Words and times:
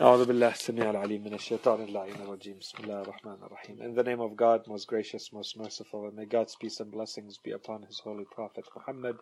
أعوذ 0.00 0.24
بالله 0.24 0.50
السميع 0.50 0.90
العليم 0.90 1.24
من 1.24 1.34
الشيطان 1.34 1.82
اللعين 1.84 2.14
الرجيم 2.14 2.58
بسم 2.58 2.84
الله 2.84 3.02
الرحمن 3.02 3.38
الرحيم 3.42 3.82
In 3.82 3.94
the 3.94 4.02
name 4.02 4.20
of 4.20 4.36
God, 4.36 4.66
most 4.66 4.86
gracious, 4.86 5.32
most 5.32 5.56
merciful, 5.56 6.06
and 6.06 6.16
may 6.16 6.26
God's 6.26 6.54
peace 6.56 6.80
and 6.80 6.90
blessings 6.90 7.38
be 7.38 7.52
upon 7.52 7.82
His 7.82 8.00
holy 8.00 8.24
Prophet 8.24 8.64
Muhammad 8.76 9.16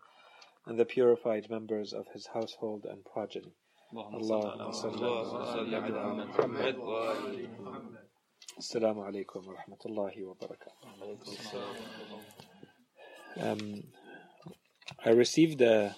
and 0.66 0.78
the 0.78 0.84
purified 0.84 1.50
members 1.50 1.92
of 1.92 2.06
his 2.12 2.26
household 2.26 2.86
and 2.90 3.04
progeny. 3.04 3.52
اللهم 3.94 4.72
صل 4.72 5.74
على 5.74 6.14
محمد 6.26 6.76
السلام 8.58 9.00
عليكم 9.00 9.48
ورحمة 9.48 9.78
الله 9.86 10.24
وبركاته. 10.24 10.74
Um, 13.36 13.84
I 15.04 15.10
received 15.10 15.60
a, 15.60 15.96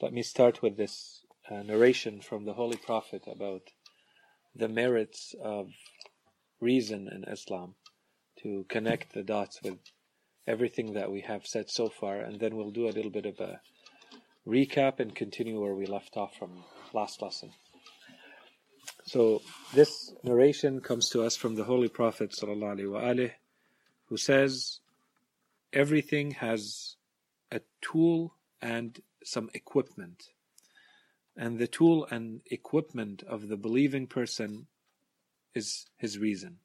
let 0.00 0.12
me 0.12 0.22
start 0.22 0.62
with 0.62 0.76
this 0.76 1.24
uh, 1.50 1.62
narration 1.62 2.20
from 2.20 2.44
the 2.44 2.54
Holy 2.54 2.76
Prophet 2.76 3.24
about 3.26 3.62
the 4.54 4.68
merits 4.68 5.34
of 5.42 5.70
reason 6.60 7.08
in 7.08 7.24
Islam 7.24 7.74
to 8.42 8.64
connect 8.68 9.12
the 9.12 9.22
dots 9.22 9.60
with 9.62 9.78
everything 10.46 10.94
that 10.94 11.10
we 11.10 11.20
have 11.20 11.46
said 11.46 11.68
so 11.68 11.88
far, 11.88 12.16
and 12.18 12.40
then 12.40 12.56
we'll 12.56 12.70
do 12.70 12.88
a 12.88 12.96
little 12.96 13.10
bit 13.10 13.26
of 13.26 13.38
a 13.40 13.60
recap 14.46 14.98
and 14.98 15.14
continue 15.14 15.60
where 15.60 15.74
we 15.74 15.86
left 15.86 16.16
off 16.16 16.34
from 16.36 16.64
last 16.92 17.20
lesson. 17.20 17.50
So 19.04 19.42
this 19.74 20.12
narration 20.22 20.80
comes 20.80 21.08
to 21.10 21.22
us 21.22 21.36
from 21.36 21.54
the 21.54 21.64
Holy 21.64 21.88
Prophet 21.88 22.30
وآله, 22.30 23.32
who 24.06 24.16
says 24.16 24.80
everything 25.72 26.32
has 26.32 26.96
a 27.50 27.60
tool 27.80 28.34
and 28.60 29.00
some 29.24 29.50
equipment. 29.54 30.28
And 31.36 31.58
the 31.58 31.68
tool 31.68 32.06
and 32.10 32.40
equipment 32.50 33.22
of 33.22 33.48
the 33.48 33.56
believing 33.56 34.06
person 34.06 34.66
is 35.54 35.86
his 35.96 36.18
reason. 36.18 36.58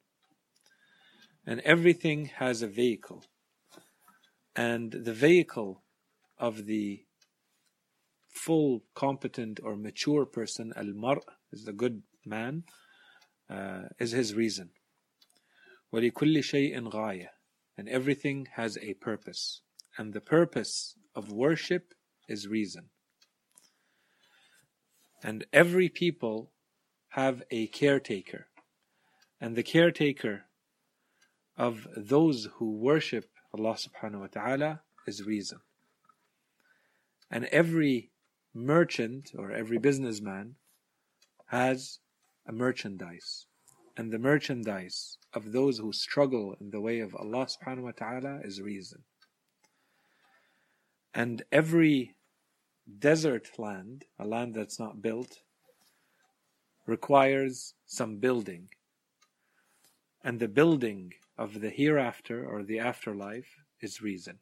And 1.46 1.60
everything 1.60 2.26
has 2.26 2.62
a 2.62 2.66
vehicle. 2.66 3.24
And 4.56 4.92
the 4.92 5.12
vehicle 5.12 5.82
of 6.38 6.66
the 6.66 7.04
full, 8.28 8.82
competent, 8.94 9.60
or 9.62 9.76
mature 9.76 10.26
person, 10.26 10.72
al 10.76 10.92
mar 10.92 11.20
is 11.52 11.64
the 11.64 11.72
good 11.72 12.02
man, 12.24 12.64
uh, 13.48 13.82
is 13.98 14.10
his 14.10 14.34
reason. 14.34 14.70
وَلِكُلِّ 15.92 16.38
شَيْءٍ 16.38 16.76
غَايَةٍ 16.92 17.28
And 17.76 17.88
everything 17.88 18.48
has 18.54 18.76
a 18.78 18.94
purpose. 18.94 19.60
And 19.96 20.12
the 20.12 20.20
purpose 20.20 20.96
of 21.14 21.30
worship 21.30 21.94
is 22.28 22.48
reason. 22.48 22.90
And 25.23 25.45
every 25.51 25.89
people 25.89 26.51
have 27.09 27.43
a 27.51 27.67
caretaker. 27.67 28.47
And 29.41 29.55
the 29.55 29.63
caretaker 29.63 30.45
of 31.57 31.87
those 31.95 32.47
who 32.55 32.77
worship 32.77 33.29
Allah 33.53 33.75
subhanahu 33.75 34.21
wa 34.21 34.27
ta'ala 34.27 34.81
is 35.07 35.25
reason. 35.25 35.59
And 37.31 37.45
every 37.45 38.11
merchant 38.53 39.31
or 39.37 39.51
every 39.51 39.77
businessman 39.77 40.55
has 41.47 41.99
a 42.47 42.51
merchandise. 42.51 43.45
And 43.97 44.11
the 44.11 44.19
merchandise 44.19 45.17
of 45.33 45.51
those 45.51 45.79
who 45.79 45.91
struggle 45.91 46.55
in 46.59 46.71
the 46.71 46.81
way 46.81 46.99
of 46.99 47.15
Allah 47.15 47.47
subhanahu 47.47 47.83
wa 47.83 47.91
ta'ala 47.91 48.39
is 48.43 48.61
reason. 48.61 49.03
And 51.13 51.43
every 51.51 52.15
desert 52.99 53.47
land, 53.57 54.05
a 54.17 54.25
land 54.25 54.55
that's 54.55 54.79
not 54.79 55.01
built, 55.01 55.39
requires 56.85 57.73
some 57.85 58.17
building. 58.17 58.69
And 60.23 60.39
the 60.39 60.47
building 60.47 61.13
of 61.37 61.61
the 61.61 61.69
hereafter 61.69 62.45
or 62.45 62.63
the 62.63 62.79
afterlife 62.79 63.55
is 63.81 64.01
reason. 64.01 64.39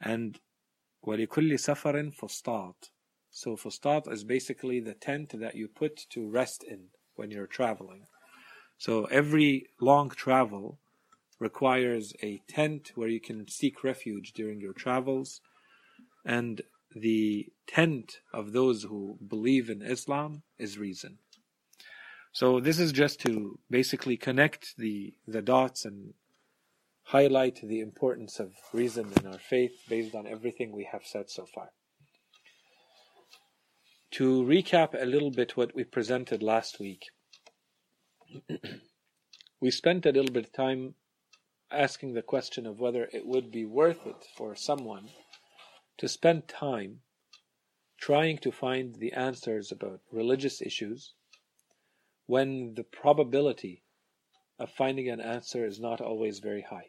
And 0.00 0.38
وَلِكُلِّ 1.04 1.52
سَفَرٍ 1.54 2.14
fustat, 2.14 2.90
So 3.30 3.56
fustat 3.56 4.10
is 4.12 4.24
basically 4.24 4.80
the 4.80 4.94
tent 4.94 5.32
that 5.40 5.56
you 5.56 5.68
put 5.68 6.06
to 6.10 6.28
rest 6.28 6.62
in 6.62 6.88
when 7.16 7.30
you're 7.30 7.46
traveling. 7.46 8.04
So 8.78 9.04
every 9.06 9.66
long 9.80 10.10
travel 10.10 10.78
requires 11.38 12.12
a 12.22 12.40
tent 12.48 12.92
where 12.94 13.08
you 13.08 13.20
can 13.20 13.48
seek 13.48 13.82
refuge 13.82 14.32
during 14.32 14.60
your 14.60 14.74
travels. 14.74 15.40
And 16.24 16.62
the 16.94 17.48
tent 17.66 18.18
of 18.32 18.52
those 18.52 18.84
who 18.84 19.18
believe 19.26 19.70
in 19.70 19.82
Islam 19.82 20.42
is 20.58 20.78
reason. 20.78 21.18
So 22.32 22.60
this 22.60 22.78
is 22.78 22.92
just 22.92 23.20
to 23.20 23.58
basically 23.70 24.16
connect 24.16 24.76
the, 24.76 25.14
the 25.26 25.42
dots 25.42 25.84
and 25.84 26.14
highlight 27.04 27.60
the 27.62 27.80
importance 27.80 28.38
of 28.38 28.52
reason 28.72 29.12
in 29.20 29.26
our 29.26 29.38
faith 29.38 29.72
based 29.88 30.14
on 30.14 30.26
everything 30.26 30.70
we 30.72 30.88
have 30.90 31.02
said 31.04 31.28
so 31.28 31.46
far. 31.46 31.70
To 34.12 34.42
recap 34.42 35.00
a 35.00 35.06
little 35.06 35.30
bit 35.30 35.56
what 35.56 35.74
we 35.74 35.84
presented 35.84 36.42
last 36.42 36.78
week, 36.78 37.06
we 39.60 39.70
spent 39.70 40.06
a 40.06 40.12
little 40.12 40.32
bit 40.32 40.46
of 40.46 40.52
time 40.52 40.94
asking 41.70 42.14
the 42.14 42.22
question 42.22 42.66
of 42.66 42.80
whether 42.80 43.08
it 43.12 43.26
would 43.26 43.50
be 43.50 43.64
worth 43.64 44.06
it 44.06 44.26
for 44.36 44.56
someone 44.56 45.08
to 46.00 46.08
spend 46.08 46.48
time 46.48 46.98
trying 47.98 48.38
to 48.38 48.50
find 48.50 48.94
the 48.94 49.12
answers 49.12 49.70
about 49.70 50.00
religious 50.10 50.62
issues 50.62 51.12
when 52.24 52.72
the 52.74 52.84
probability 52.84 53.82
of 54.58 54.70
finding 54.70 55.10
an 55.10 55.20
answer 55.20 55.66
is 55.66 55.78
not 55.78 56.00
always 56.00 56.38
very 56.38 56.62
high. 56.62 56.86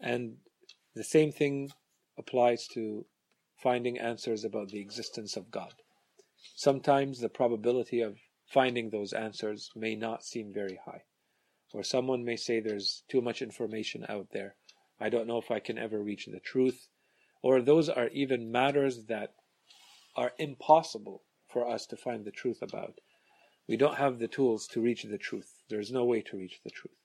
And 0.00 0.36
the 0.94 1.04
same 1.04 1.30
thing 1.30 1.72
applies 2.16 2.66
to 2.68 3.04
finding 3.62 3.98
answers 3.98 4.42
about 4.42 4.68
the 4.68 4.80
existence 4.80 5.36
of 5.36 5.50
God. 5.50 5.74
Sometimes 6.54 7.20
the 7.20 7.28
probability 7.28 8.00
of 8.00 8.16
finding 8.46 8.88
those 8.88 9.12
answers 9.12 9.70
may 9.76 9.94
not 9.94 10.24
seem 10.24 10.54
very 10.54 10.80
high. 10.86 11.02
Or 11.74 11.82
someone 11.82 12.24
may 12.24 12.36
say 12.36 12.60
there's 12.60 13.02
too 13.10 13.20
much 13.20 13.42
information 13.42 14.06
out 14.08 14.28
there. 14.32 14.56
I 14.98 15.10
don't 15.10 15.26
know 15.26 15.36
if 15.36 15.50
I 15.50 15.60
can 15.60 15.76
ever 15.76 16.02
reach 16.02 16.24
the 16.24 16.40
truth 16.40 16.88
or 17.46 17.62
those 17.62 17.88
are 17.88 18.08
even 18.08 18.50
matters 18.50 19.04
that 19.04 19.32
are 20.16 20.32
impossible 20.36 21.22
for 21.48 21.70
us 21.70 21.86
to 21.86 21.96
find 21.96 22.24
the 22.24 22.32
truth 22.32 22.60
about. 22.60 22.94
We 23.68 23.76
don't 23.76 23.98
have 23.98 24.18
the 24.18 24.26
tools 24.26 24.66
to 24.72 24.80
reach 24.80 25.04
the 25.04 25.16
truth. 25.16 25.62
There's 25.70 25.92
no 25.92 26.04
way 26.04 26.22
to 26.22 26.36
reach 26.36 26.58
the 26.64 26.70
truth. 26.70 26.96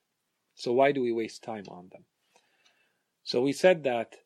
So 0.56 0.72
why 0.72 0.90
do 0.90 1.00
we 1.00 1.12
waste 1.12 1.44
time 1.44 1.66
on 1.68 1.90
them? 1.92 2.06
So 3.22 3.40
we 3.40 3.52
said 3.52 3.84
that 3.84 4.16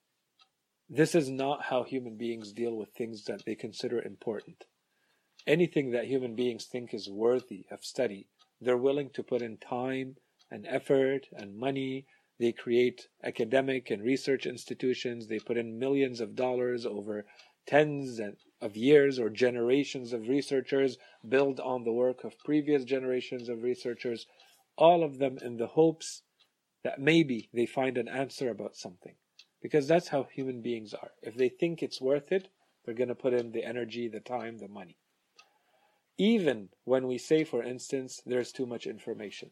this 0.88 1.15
is 1.15 1.28
not 1.28 1.65
how 1.65 1.82
human 1.82 2.16
beings 2.16 2.50
deal 2.54 2.75
with 2.75 2.94
things 2.94 3.25
that 3.25 3.44
they 3.44 3.54
consider 3.54 4.00
important. 4.00 4.65
Anything 5.47 5.91
that 5.91 6.06
human 6.06 6.34
beings 6.34 6.65
think 6.65 6.94
is 6.94 7.10
worthy 7.10 7.66
of 7.71 7.84
study, 7.84 8.27
they're 8.59 8.78
willing 8.78 9.10
to 9.10 9.22
put 9.22 9.43
in 9.43 9.59
time 9.59 10.16
and 10.50 10.66
effort 10.66 11.27
and 11.34 11.59
money 11.59 12.06
they 12.39 12.53
create 12.53 13.09
academic 13.25 13.91
and 13.91 14.03
research 14.03 14.47
institutions. 14.47 15.27
They 15.27 15.39
put 15.39 15.57
in 15.57 15.79
millions 15.79 16.21
of 16.21 16.35
dollars 16.37 16.85
over 16.85 17.25
tens 17.67 18.21
of 18.61 18.77
years 18.77 19.19
or 19.19 19.29
generations 19.29 20.13
of 20.13 20.29
researchers, 20.29 20.99
build 21.29 21.61
on 21.61 21.85
the 21.85 21.93
work 21.93 22.25
of 22.25 22.39
previous 22.45 22.85
generations 22.85 23.49
of 23.49 23.63
researchers, 23.63 24.27
all 24.77 25.03
of 25.03 25.19
them 25.19 25.39
in 25.43 25.57
the 25.57 25.67
hopes 25.67 26.23
that 26.85 27.01
maybe 27.01 27.49
they 27.53 27.67
find 27.67 27.99
an 27.99 28.09
answer 28.09 28.51
about 28.51 28.77
something. 28.77 29.15
Because 29.61 29.89
that's 29.89 30.09
how 30.09 30.29
human 30.31 30.63
beings 30.63 30.95
are. 30.95 31.11
If 31.23 31.35
they 31.35 31.49
think 31.49 31.83
it's 31.83 32.01
worth 32.01 32.31
it, 32.31 32.49
they're 32.85 32.95
going 32.95 33.09
to 33.09 33.15
put 33.15 33.35
in 33.35 33.51
the 33.51 33.65
energy, 33.65 34.07
the 34.09 34.21
time, 34.21 34.59
the 34.59 34.69
money. 34.69 34.97
Even 36.19 36.69
when 36.84 37.09
we 37.09 37.19
say, 37.19 37.43
for 37.43 37.63
instance, 37.63 38.22
there's 38.25 38.53
too 38.53 38.66
much 38.66 38.87
information. 38.87 39.51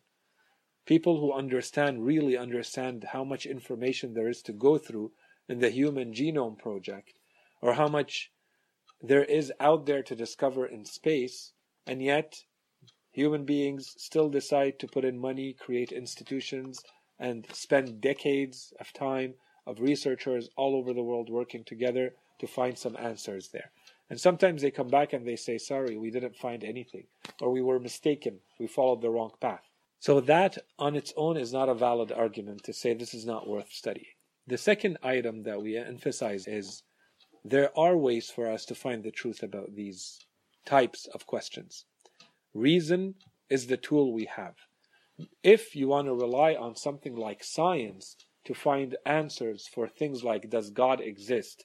People 0.86 1.18
who 1.18 1.32
understand, 1.32 2.04
really 2.04 2.36
understand 2.36 3.06
how 3.12 3.24
much 3.24 3.46
information 3.46 4.12
there 4.12 4.28
is 4.28 4.42
to 4.42 4.52
go 4.52 4.76
through 4.76 5.12
in 5.48 5.60
the 5.60 5.70
Human 5.70 6.12
Genome 6.12 6.58
Project, 6.58 7.18
or 7.62 7.74
how 7.74 7.88
much 7.88 8.30
there 9.00 9.24
is 9.24 9.52
out 9.60 9.86
there 9.86 10.02
to 10.02 10.14
discover 10.14 10.66
in 10.66 10.84
space, 10.84 11.52
and 11.86 12.02
yet 12.02 12.44
human 13.12 13.44
beings 13.44 13.94
still 13.96 14.28
decide 14.28 14.78
to 14.78 14.88
put 14.88 15.04
in 15.04 15.18
money, 15.18 15.52
create 15.52 15.92
institutions, 15.92 16.80
and 17.18 17.46
spend 17.52 18.00
decades 18.00 18.72
of 18.80 18.92
time 18.92 19.34
of 19.66 19.80
researchers 19.80 20.50
all 20.56 20.74
over 20.76 20.92
the 20.92 21.02
world 21.02 21.30
working 21.30 21.64
together 21.64 22.14
to 22.38 22.46
find 22.46 22.76
some 22.76 22.96
answers 22.98 23.48
there. 23.48 23.70
And 24.10 24.20
sometimes 24.20 24.60
they 24.60 24.70
come 24.70 24.88
back 24.88 25.12
and 25.12 25.26
they 25.26 25.36
say, 25.36 25.56
sorry, 25.56 25.96
we 25.96 26.10
didn't 26.10 26.36
find 26.36 26.62
anything, 26.62 27.04
or 27.40 27.50
we 27.50 27.62
were 27.62 27.80
mistaken, 27.80 28.40
we 28.58 28.66
followed 28.66 29.00
the 29.00 29.10
wrong 29.10 29.30
path. 29.40 29.64
So 30.04 30.20
that 30.20 30.58
on 30.78 30.96
its 30.96 31.14
own 31.16 31.38
is 31.38 31.54
not 31.54 31.70
a 31.70 31.74
valid 31.74 32.12
argument 32.12 32.62
to 32.64 32.74
say 32.74 32.92
this 32.92 33.14
is 33.14 33.24
not 33.24 33.48
worth 33.48 33.72
studying. 33.72 34.12
The 34.46 34.58
second 34.58 34.98
item 35.02 35.44
that 35.44 35.62
we 35.62 35.78
emphasize 35.78 36.46
is 36.46 36.82
there 37.42 37.70
are 37.74 37.96
ways 37.96 38.28
for 38.28 38.46
us 38.46 38.66
to 38.66 38.74
find 38.74 39.02
the 39.02 39.10
truth 39.10 39.42
about 39.42 39.74
these 39.74 40.18
types 40.66 41.06
of 41.14 41.26
questions. 41.26 41.86
Reason 42.52 43.14
is 43.48 43.66
the 43.66 43.78
tool 43.78 44.12
we 44.12 44.26
have. 44.26 44.56
If 45.42 45.74
you 45.74 45.88
want 45.88 46.08
to 46.08 46.14
rely 46.14 46.54
on 46.54 46.76
something 46.76 47.16
like 47.16 47.42
science 47.42 48.14
to 48.44 48.52
find 48.52 48.98
answers 49.06 49.66
for 49.66 49.88
things 49.88 50.22
like 50.22 50.50
does 50.50 50.68
God 50.68 51.00
exist 51.00 51.64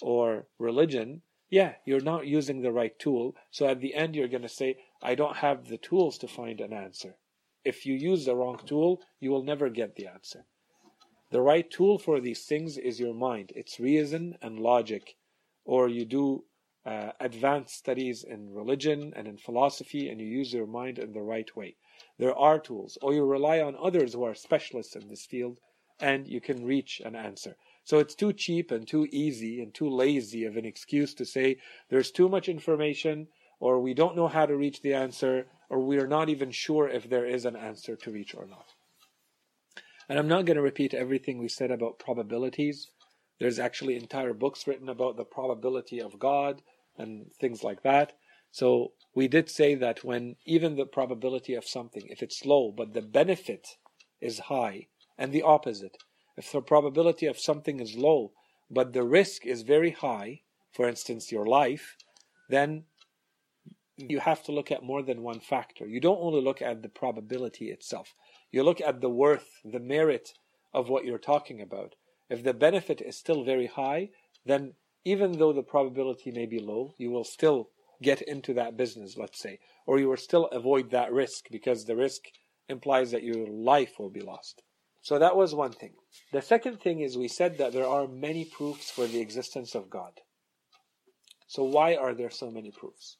or 0.00 0.46
religion, 0.58 1.20
yeah, 1.50 1.74
you're 1.84 2.00
not 2.00 2.26
using 2.26 2.62
the 2.62 2.72
right 2.72 2.98
tool. 2.98 3.36
So 3.50 3.66
at 3.66 3.82
the 3.82 3.94
end, 3.94 4.14
you're 4.16 4.28
going 4.28 4.40
to 4.40 4.48
say, 4.48 4.78
I 5.02 5.14
don't 5.14 5.36
have 5.36 5.68
the 5.68 5.76
tools 5.76 6.16
to 6.16 6.28
find 6.28 6.62
an 6.62 6.72
answer. 6.72 7.16
If 7.64 7.86
you 7.86 7.94
use 7.94 8.24
the 8.24 8.36
wrong 8.36 8.60
tool, 8.66 9.00
you 9.20 9.30
will 9.30 9.42
never 9.42 9.68
get 9.68 9.96
the 9.96 10.06
answer. 10.06 10.44
The 11.30 11.40
right 11.40 11.68
tool 11.70 11.98
for 11.98 12.20
these 12.20 12.44
things 12.44 12.76
is 12.78 13.00
your 13.00 13.14
mind. 13.14 13.52
It's 13.56 13.80
reason 13.80 14.36
and 14.42 14.60
logic. 14.60 15.16
Or 15.64 15.88
you 15.88 16.04
do 16.04 16.44
uh, 16.84 17.12
advanced 17.18 17.74
studies 17.74 18.22
in 18.22 18.52
religion 18.52 19.12
and 19.16 19.26
in 19.26 19.38
philosophy 19.38 20.10
and 20.10 20.20
you 20.20 20.26
use 20.26 20.52
your 20.52 20.66
mind 20.66 20.98
in 20.98 21.12
the 21.12 21.22
right 21.22 21.56
way. 21.56 21.76
There 22.18 22.36
are 22.36 22.58
tools. 22.58 22.98
Or 23.00 23.14
you 23.14 23.24
rely 23.24 23.60
on 23.60 23.76
others 23.76 24.12
who 24.12 24.22
are 24.24 24.34
specialists 24.34 24.94
in 24.94 25.08
this 25.08 25.24
field 25.24 25.58
and 25.98 26.28
you 26.28 26.40
can 26.40 26.64
reach 26.64 27.00
an 27.04 27.16
answer. 27.16 27.56
So 27.84 27.98
it's 27.98 28.14
too 28.14 28.32
cheap 28.32 28.70
and 28.70 28.86
too 28.86 29.08
easy 29.10 29.62
and 29.62 29.72
too 29.72 29.88
lazy 29.88 30.44
of 30.44 30.56
an 30.56 30.64
excuse 30.64 31.14
to 31.14 31.24
say 31.24 31.56
there's 31.88 32.10
too 32.10 32.28
much 32.28 32.48
information 32.48 33.28
or 33.58 33.80
we 33.80 33.94
don't 33.94 34.16
know 34.16 34.28
how 34.28 34.46
to 34.46 34.56
reach 34.56 34.82
the 34.82 34.94
answer 34.94 35.46
or 35.70 35.80
we 35.80 35.98
are 35.98 36.06
not 36.06 36.28
even 36.28 36.50
sure 36.50 36.88
if 36.88 37.08
there 37.08 37.26
is 37.26 37.44
an 37.44 37.56
answer 37.56 37.96
to 37.96 38.10
reach 38.10 38.34
or 38.34 38.46
not. 38.46 38.66
And 40.08 40.18
I'm 40.18 40.28
not 40.28 40.44
going 40.44 40.56
to 40.56 40.62
repeat 40.62 40.94
everything 40.94 41.38
we 41.38 41.48
said 41.48 41.70
about 41.70 41.98
probabilities. 41.98 42.88
There's 43.40 43.58
actually 43.58 43.96
entire 43.96 44.34
books 44.34 44.66
written 44.66 44.88
about 44.88 45.16
the 45.16 45.24
probability 45.24 46.00
of 46.00 46.18
God 46.18 46.62
and 46.98 47.26
things 47.40 47.64
like 47.64 47.82
that. 47.82 48.12
So 48.50 48.92
we 49.14 49.26
did 49.26 49.50
say 49.50 49.74
that 49.74 50.04
when 50.04 50.36
even 50.44 50.76
the 50.76 50.86
probability 50.86 51.54
of 51.54 51.66
something, 51.66 52.02
if 52.08 52.22
it's 52.22 52.44
low, 52.44 52.70
but 52.70 52.92
the 52.92 53.02
benefit 53.02 53.66
is 54.20 54.38
high, 54.38 54.86
and 55.18 55.32
the 55.32 55.42
opposite, 55.42 55.96
if 56.36 56.52
the 56.52 56.60
probability 56.60 57.26
of 57.26 57.38
something 57.38 57.80
is 57.80 57.96
low, 57.96 58.32
but 58.70 58.92
the 58.92 59.04
risk 59.04 59.44
is 59.46 59.62
very 59.62 59.90
high, 59.90 60.42
for 60.72 60.88
instance, 60.88 61.32
your 61.32 61.46
life, 61.46 61.96
then 62.48 62.84
Hmm. 63.98 64.06
you 64.10 64.20
have 64.20 64.42
to 64.44 64.52
look 64.52 64.70
at 64.72 64.82
more 64.82 65.02
than 65.02 65.22
one 65.22 65.40
factor. 65.40 65.86
You 65.86 66.00
don't 66.00 66.20
only 66.20 66.40
look 66.40 66.60
at 66.62 66.82
the 66.82 66.88
probability 66.88 67.70
itself. 67.70 68.14
You 68.50 68.62
look 68.62 68.80
at 68.80 69.00
the 69.00 69.10
worth, 69.10 69.60
the 69.64 69.80
merit 69.80 70.32
of 70.72 70.88
what 70.88 71.04
you're 71.04 71.18
talking 71.18 71.60
about. 71.60 71.94
If 72.28 72.42
the 72.42 72.54
benefit 72.54 73.00
is 73.00 73.16
still 73.16 73.44
very 73.44 73.66
high, 73.66 74.10
then 74.44 74.74
even 75.04 75.38
though 75.38 75.52
the 75.52 75.62
probability 75.62 76.30
may 76.30 76.46
be 76.46 76.58
low, 76.58 76.94
you 76.98 77.10
will 77.10 77.24
still 77.24 77.68
get 78.02 78.22
into 78.22 78.54
that 78.54 78.76
business, 78.76 79.16
let's 79.16 79.38
say, 79.38 79.60
or 79.86 79.98
you 79.98 80.08
will 80.08 80.16
still 80.16 80.46
avoid 80.46 80.90
that 80.90 81.12
risk 81.12 81.46
because 81.50 81.84
the 81.84 81.96
risk 81.96 82.22
implies 82.68 83.10
that 83.12 83.22
your 83.22 83.46
life 83.46 83.98
will 83.98 84.10
be 84.10 84.20
lost. 84.20 84.62
So 85.02 85.18
that 85.18 85.36
was 85.36 85.54
one 85.54 85.72
thing. 85.72 85.92
The 86.32 86.42
second 86.42 86.80
thing 86.80 87.00
is 87.00 87.16
we 87.16 87.28
said 87.28 87.58
that 87.58 87.72
there 87.72 87.86
are 87.86 88.08
many 88.08 88.44
proofs 88.44 88.90
for 88.90 89.06
the 89.06 89.20
existence 89.20 89.74
of 89.74 89.90
God. 89.90 90.20
So 91.46 91.62
why 91.62 91.94
are 91.94 92.14
there 92.14 92.30
so 92.30 92.50
many 92.50 92.70
proofs? 92.70 93.18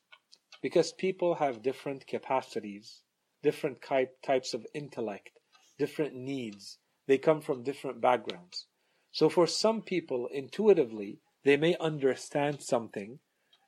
Because 0.65 0.95
people 0.95 1.35
have 1.35 1.61
different 1.61 2.07
capacities, 2.07 3.03
different 3.43 3.83
types 3.83 4.55
of 4.55 4.67
intellect, 4.73 5.39
different 5.79 6.15
needs. 6.15 6.79
They 7.07 7.19
come 7.19 7.43
from 7.43 7.65
different 7.65 8.01
backgrounds. 8.01 8.67
So 9.13 9.29
for 9.29 9.47
some 9.47 9.83
people, 9.83 10.27
intuitively, 10.33 11.19
they 11.45 11.59
may 11.59 11.77
understand 11.77 12.63
something, 12.63 13.19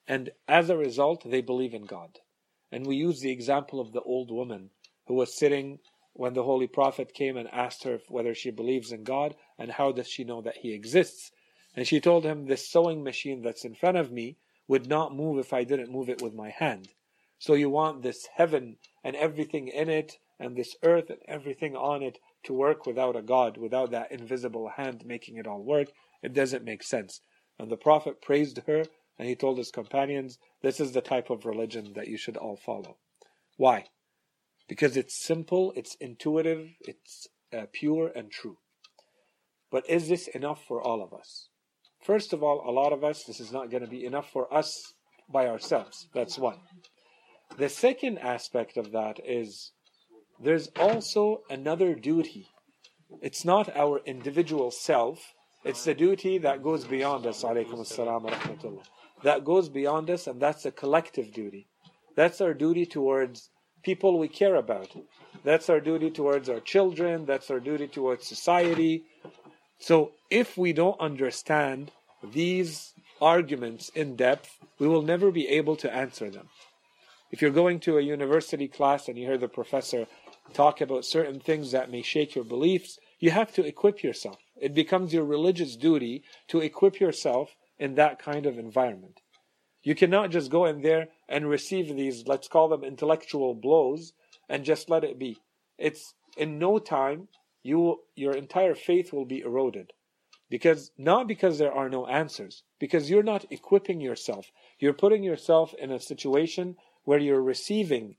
and 0.09 0.31
as 0.49 0.71
a 0.71 0.79
result, 0.79 1.31
they 1.31 1.43
believe 1.43 1.75
in 1.75 1.85
God. 1.85 2.21
And 2.73 2.87
we 2.87 2.97
use 2.97 3.21
the 3.21 3.31
example 3.31 3.79
of 3.79 3.93
the 3.93 4.01
old 4.01 4.31
woman 4.31 4.71
who 5.07 5.17
was 5.17 5.37
sitting 5.37 5.81
when 6.15 6.33
the 6.33 6.45
Holy 6.45 6.67
Prophet 6.67 7.13
came 7.13 7.37
and 7.37 7.49
asked 7.53 7.85
her 7.85 7.99
whether 8.09 8.35
she 8.35 8.51
believes 8.51 8.91
in 8.91 9.05
God 9.05 9.35
and 9.59 9.71
how 9.73 9.93
does 9.93 10.09
she 10.09 10.25
know 10.25 10.41
that 10.41 10.57
He 10.63 10.73
exists. 10.73 11.31
And 11.75 11.87
she 11.87 12.01
told 12.01 12.25
him, 12.25 12.47
This 12.47 12.67
sewing 12.67 13.05
machine 13.05 13.43
that's 13.43 13.67
in 13.67 13.75
front 13.75 13.99
of 13.99 14.11
me 14.11 14.39
would 14.69 14.89
not 14.89 15.15
move 15.15 15.39
if 15.39 15.53
I 15.53 15.65
didn't 15.65 15.93
move 15.93 16.09
it 16.09 16.23
with 16.23 16.35
my 16.35 16.51
hand. 16.51 16.89
So 17.39 17.55
you 17.55 17.71
want 17.71 18.03
this 18.03 18.27
heaven 18.35 18.77
and 19.05 19.15
everything 19.15 19.69
in 19.69 19.89
it, 19.89 20.19
and 20.39 20.57
this 20.57 20.77
earth 20.83 21.11
and 21.11 21.21
everything 21.27 21.77
on 21.77 22.03
it 22.03 22.19
to 22.45 22.53
work 22.53 22.87
without 22.87 23.17
a 23.17 23.23
God, 23.23 23.57
without 23.57 23.91
that 23.91 24.13
invisible 24.13 24.69
hand 24.77 25.05
making 25.07 25.37
it 25.37 25.47
all 25.47 25.63
work. 25.63 25.89
It 26.23 26.33
doesn't 26.33 26.65
make 26.65 26.83
sense. 26.83 27.21
And 27.59 27.71
the 27.71 27.77
Prophet 27.77 28.21
praised 28.21 28.61
her, 28.67 28.85
and 29.19 29.29
he 29.29 29.35
told 29.35 29.59
his 29.59 29.71
companions, 29.71 30.39
This 30.63 30.81
is 30.81 30.93
the 30.93 31.01
type 31.01 31.31
of 31.31 31.47
religion 31.47 31.93
that 31.95 32.09
you 32.09 32.19
should 32.19 32.37
all 32.37 32.57
follow. 32.57 32.99
Why? 33.57 33.87
Because 34.69 34.97
it's 34.97 35.19
simple, 35.19 35.73
it's 35.77 35.97
intuitive, 36.01 36.69
it's 36.81 37.29
uh, 37.57 37.67
pure 37.73 38.11
and 38.15 38.31
true. 38.31 38.59
But 39.71 39.89
is 39.89 40.09
this 40.09 40.29
enough 40.29 40.63
for 40.67 40.83
all 40.83 41.03
of 41.03 41.15
us? 41.15 41.49
First 42.07 42.33
of 42.33 42.41
all, 42.41 42.63
a 42.65 42.71
lot 42.71 42.93
of 42.93 43.03
us, 43.03 43.25
this 43.25 43.41
is 43.41 43.51
not 43.51 43.69
going 43.69 43.83
to 43.83 43.91
be 43.91 44.05
enough 44.05 44.31
for 44.31 44.53
us 44.55 44.95
by 45.29 45.49
ourselves. 45.49 46.07
That's 46.15 46.39
one. 46.39 46.61
The 47.59 47.69
second 47.69 48.19
aspect 48.19 48.77
of 48.77 48.93
that 48.93 49.19
is 49.27 49.73
there's 50.41 50.69
also 50.79 51.43
another 51.51 51.97
duty. 51.97 52.47
It's 53.21 53.45
not 53.45 53.77
our 53.77 54.03
individual 54.07 54.71
self, 54.71 55.35
it's 55.65 55.83
the 55.83 55.95
duty 55.95 56.39
that 56.39 56.63
goes 56.63 56.85
beyond 56.85 57.27
us. 57.27 57.43
That 57.43 59.43
goes 59.45 59.69
beyond 59.69 60.09
us, 60.09 60.29
and 60.29 60.41
that's 60.41 60.65
a 60.65 60.71
collective 60.71 61.33
duty. 61.33 61.67
That's 62.15 62.41
our 62.41 62.55
duty 62.55 62.87
towards 62.87 63.51
people 63.83 64.17
we 64.17 64.29
care 64.29 64.55
about. 64.55 64.95
That's 65.43 65.69
our 65.69 65.81
duty 65.81 66.13
towards 66.13 66.49
our 66.49 66.61
children, 66.61 67.27
that's 67.27 67.51
our 67.51 67.59
duty 67.59 67.89
towards 67.89 68.29
society. 68.29 69.07
So 69.79 70.13
if 70.31 70.57
we 70.57 70.73
don't 70.73 70.99
understand 71.01 71.91
these 72.23 72.95
arguments 73.21 73.89
in 73.91 74.17
depth, 74.17 74.59
we 74.79 74.89
will 74.89 75.03
never 75.03 75.31
be 75.31 75.49
able 75.49 75.77
to 75.77 75.93
answer 75.93 76.31
them. 76.31 76.49
If 77.31 77.43
you're 77.43 77.51
going 77.51 77.81
to 77.81 77.99
a 77.99 78.03
university 78.03 78.69
class 78.69 79.09
and 79.09 79.19
you 79.19 79.27
hear 79.27 79.39
the 79.39 79.49
professor 79.49 80.07
talk 80.55 80.81
about 80.81 81.05
certain 81.05 81.41
things 81.41 81.73
that 81.73 81.91
may 81.91 82.03
shake 82.03 82.35
your 82.35 82.45
beliefs, 82.45 82.99
you 83.19 83.31
have 83.31 83.53
to 83.55 83.65
equip 83.65 84.03
yourself. 84.03 84.39
It 84.57 84.75
becomes 84.75 85.13
your 85.13 85.25
religious 85.25 85.77
duty 85.77 86.23
to 86.49 86.61
equip 86.61 87.01
yourself 87.01 87.57
in 87.79 87.95
that 87.97 88.19
kind 88.19 88.47
of 88.47 88.59
environment. 88.59 89.21
You 89.83 89.95
cannot 89.95 90.31
just 90.31 90.51
go 90.51 90.65
in 90.65 90.83
there 90.83 91.09
and 91.29 91.49
receive 91.49 91.95
these, 91.95 92.27
let's 92.27 92.49
call 92.49 92.69
them 92.69 92.85
intellectual 92.85 93.55
blows, 93.55 94.13
and 94.49 94.65
just 94.65 94.89
let 94.89 95.05
it 95.05 95.19
be. 95.19 95.39
It's 95.79 96.15
in 96.37 96.59
no 96.59 96.79
time, 96.79 97.29
you 97.63 98.01
your 98.15 98.33
entire 98.33 98.75
faith 98.75 99.13
will 99.13 99.27
be 99.27 99.41
eroded. 99.41 99.93
Because 100.49 100.93
not 100.97 101.27
because 101.27 101.59
there 101.59 101.73
are 101.73 101.89
no 101.89 102.07
answers, 102.07 102.63
because 102.79 103.11
you're 103.11 103.23
not 103.23 103.51
equipping 103.51 104.01
yourself. 104.01 104.53
You're 104.79 104.93
putting 104.93 105.23
yourself 105.23 105.75
in 105.75 105.91
a 105.91 105.99
situation 105.99 106.77
where 107.05 107.19
you're 107.19 107.43
receiving 107.43 108.17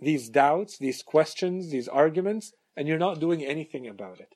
these 0.00 0.28
doubts, 0.28 0.78
these 0.78 1.02
questions, 1.02 1.70
these 1.70 1.88
arguments, 1.88 2.52
and 2.76 2.86
you're 2.88 2.98
not 2.98 3.20
doing 3.20 3.44
anything 3.44 3.86
about 3.86 4.20
it. 4.20 4.34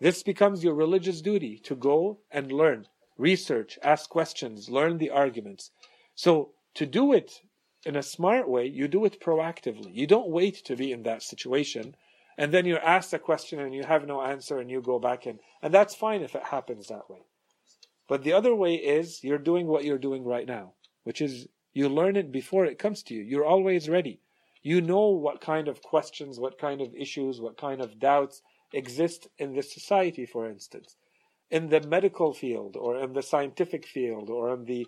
This 0.00 0.22
becomes 0.22 0.62
your 0.62 0.74
religious 0.74 1.22
duty 1.22 1.58
to 1.60 1.74
go 1.74 2.18
and 2.30 2.52
learn, 2.52 2.88
research, 3.16 3.78
ask 3.82 4.10
questions, 4.10 4.68
learn 4.68 4.98
the 4.98 5.10
arguments. 5.10 5.70
So 6.14 6.50
to 6.74 6.84
do 6.84 7.12
it 7.12 7.40
in 7.86 7.96
a 7.96 8.02
smart 8.02 8.48
way, 8.48 8.66
you 8.66 8.88
do 8.88 9.04
it 9.04 9.20
proactively. 9.20 9.94
You 9.94 10.06
don't 10.06 10.28
wait 10.28 10.56
to 10.64 10.76
be 10.76 10.92
in 10.92 11.04
that 11.04 11.22
situation 11.22 11.94
and 12.38 12.52
then 12.52 12.66
you're 12.66 12.84
asked 12.84 13.12
a 13.12 13.18
question 13.18 13.60
and 13.60 13.74
you 13.74 13.84
have 13.84 14.06
no 14.06 14.22
answer 14.22 14.58
and 14.58 14.70
you 14.70 14.82
go 14.82 14.98
back 14.98 15.26
in. 15.26 15.38
And 15.62 15.72
that's 15.72 15.94
fine 15.94 16.22
if 16.22 16.34
it 16.34 16.44
happens 16.44 16.88
that 16.88 17.08
way. 17.08 17.20
But 18.08 18.22
the 18.22 18.34
other 18.34 18.54
way 18.54 18.74
is 18.74 19.24
you're 19.24 19.38
doing 19.38 19.66
what 19.66 19.84
you're 19.84 19.98
doing 19.98 20.24
right 20.24 20.46
now, 20.46 20.74
which 21.04 21.20
is 21.20 21.48
you 21.72 21.88
learn 21.88 22.16
it 22.16 22.30
before 22.30 22.64
it 22.64 22.78
comes 22.78 23.02
to 23.04 23.14
you. 23.14 23.22
You're 23.22 23.44
always 23.44 23.88
ready. 23.88 24.20
You 24.62 24.80
know 24.80 25.08
what 25.08 25.40
kind 25.40 25.68
of 25.68 25.82
questions, 25.82 26.38
what 26.38 26.58
kind 26.58 26.80
of 26.80 26.94
issues, 26.94 27.40
what 27.40 27.56
kind 27.56 27.80
of 27.80 27.98
doubts 27.98 28.42
exist 28.72 29.28
in 29.38 29.54
this 29.54 29.72
society, 29.72 30.26
for 30.26 30.48
instance. 30.48 30.96
In 31.50 31.68
the 31.68 31.80
medical 31.80 32.32
field, 32.32 32.76
or 32.76 32.98
in 32.98 33.12
the 33.12 33.22
scientific 33.22 33.86
field, 33.86 34.28
or 34.28 34.52
in 34.52 34.64
the 34.64 34.86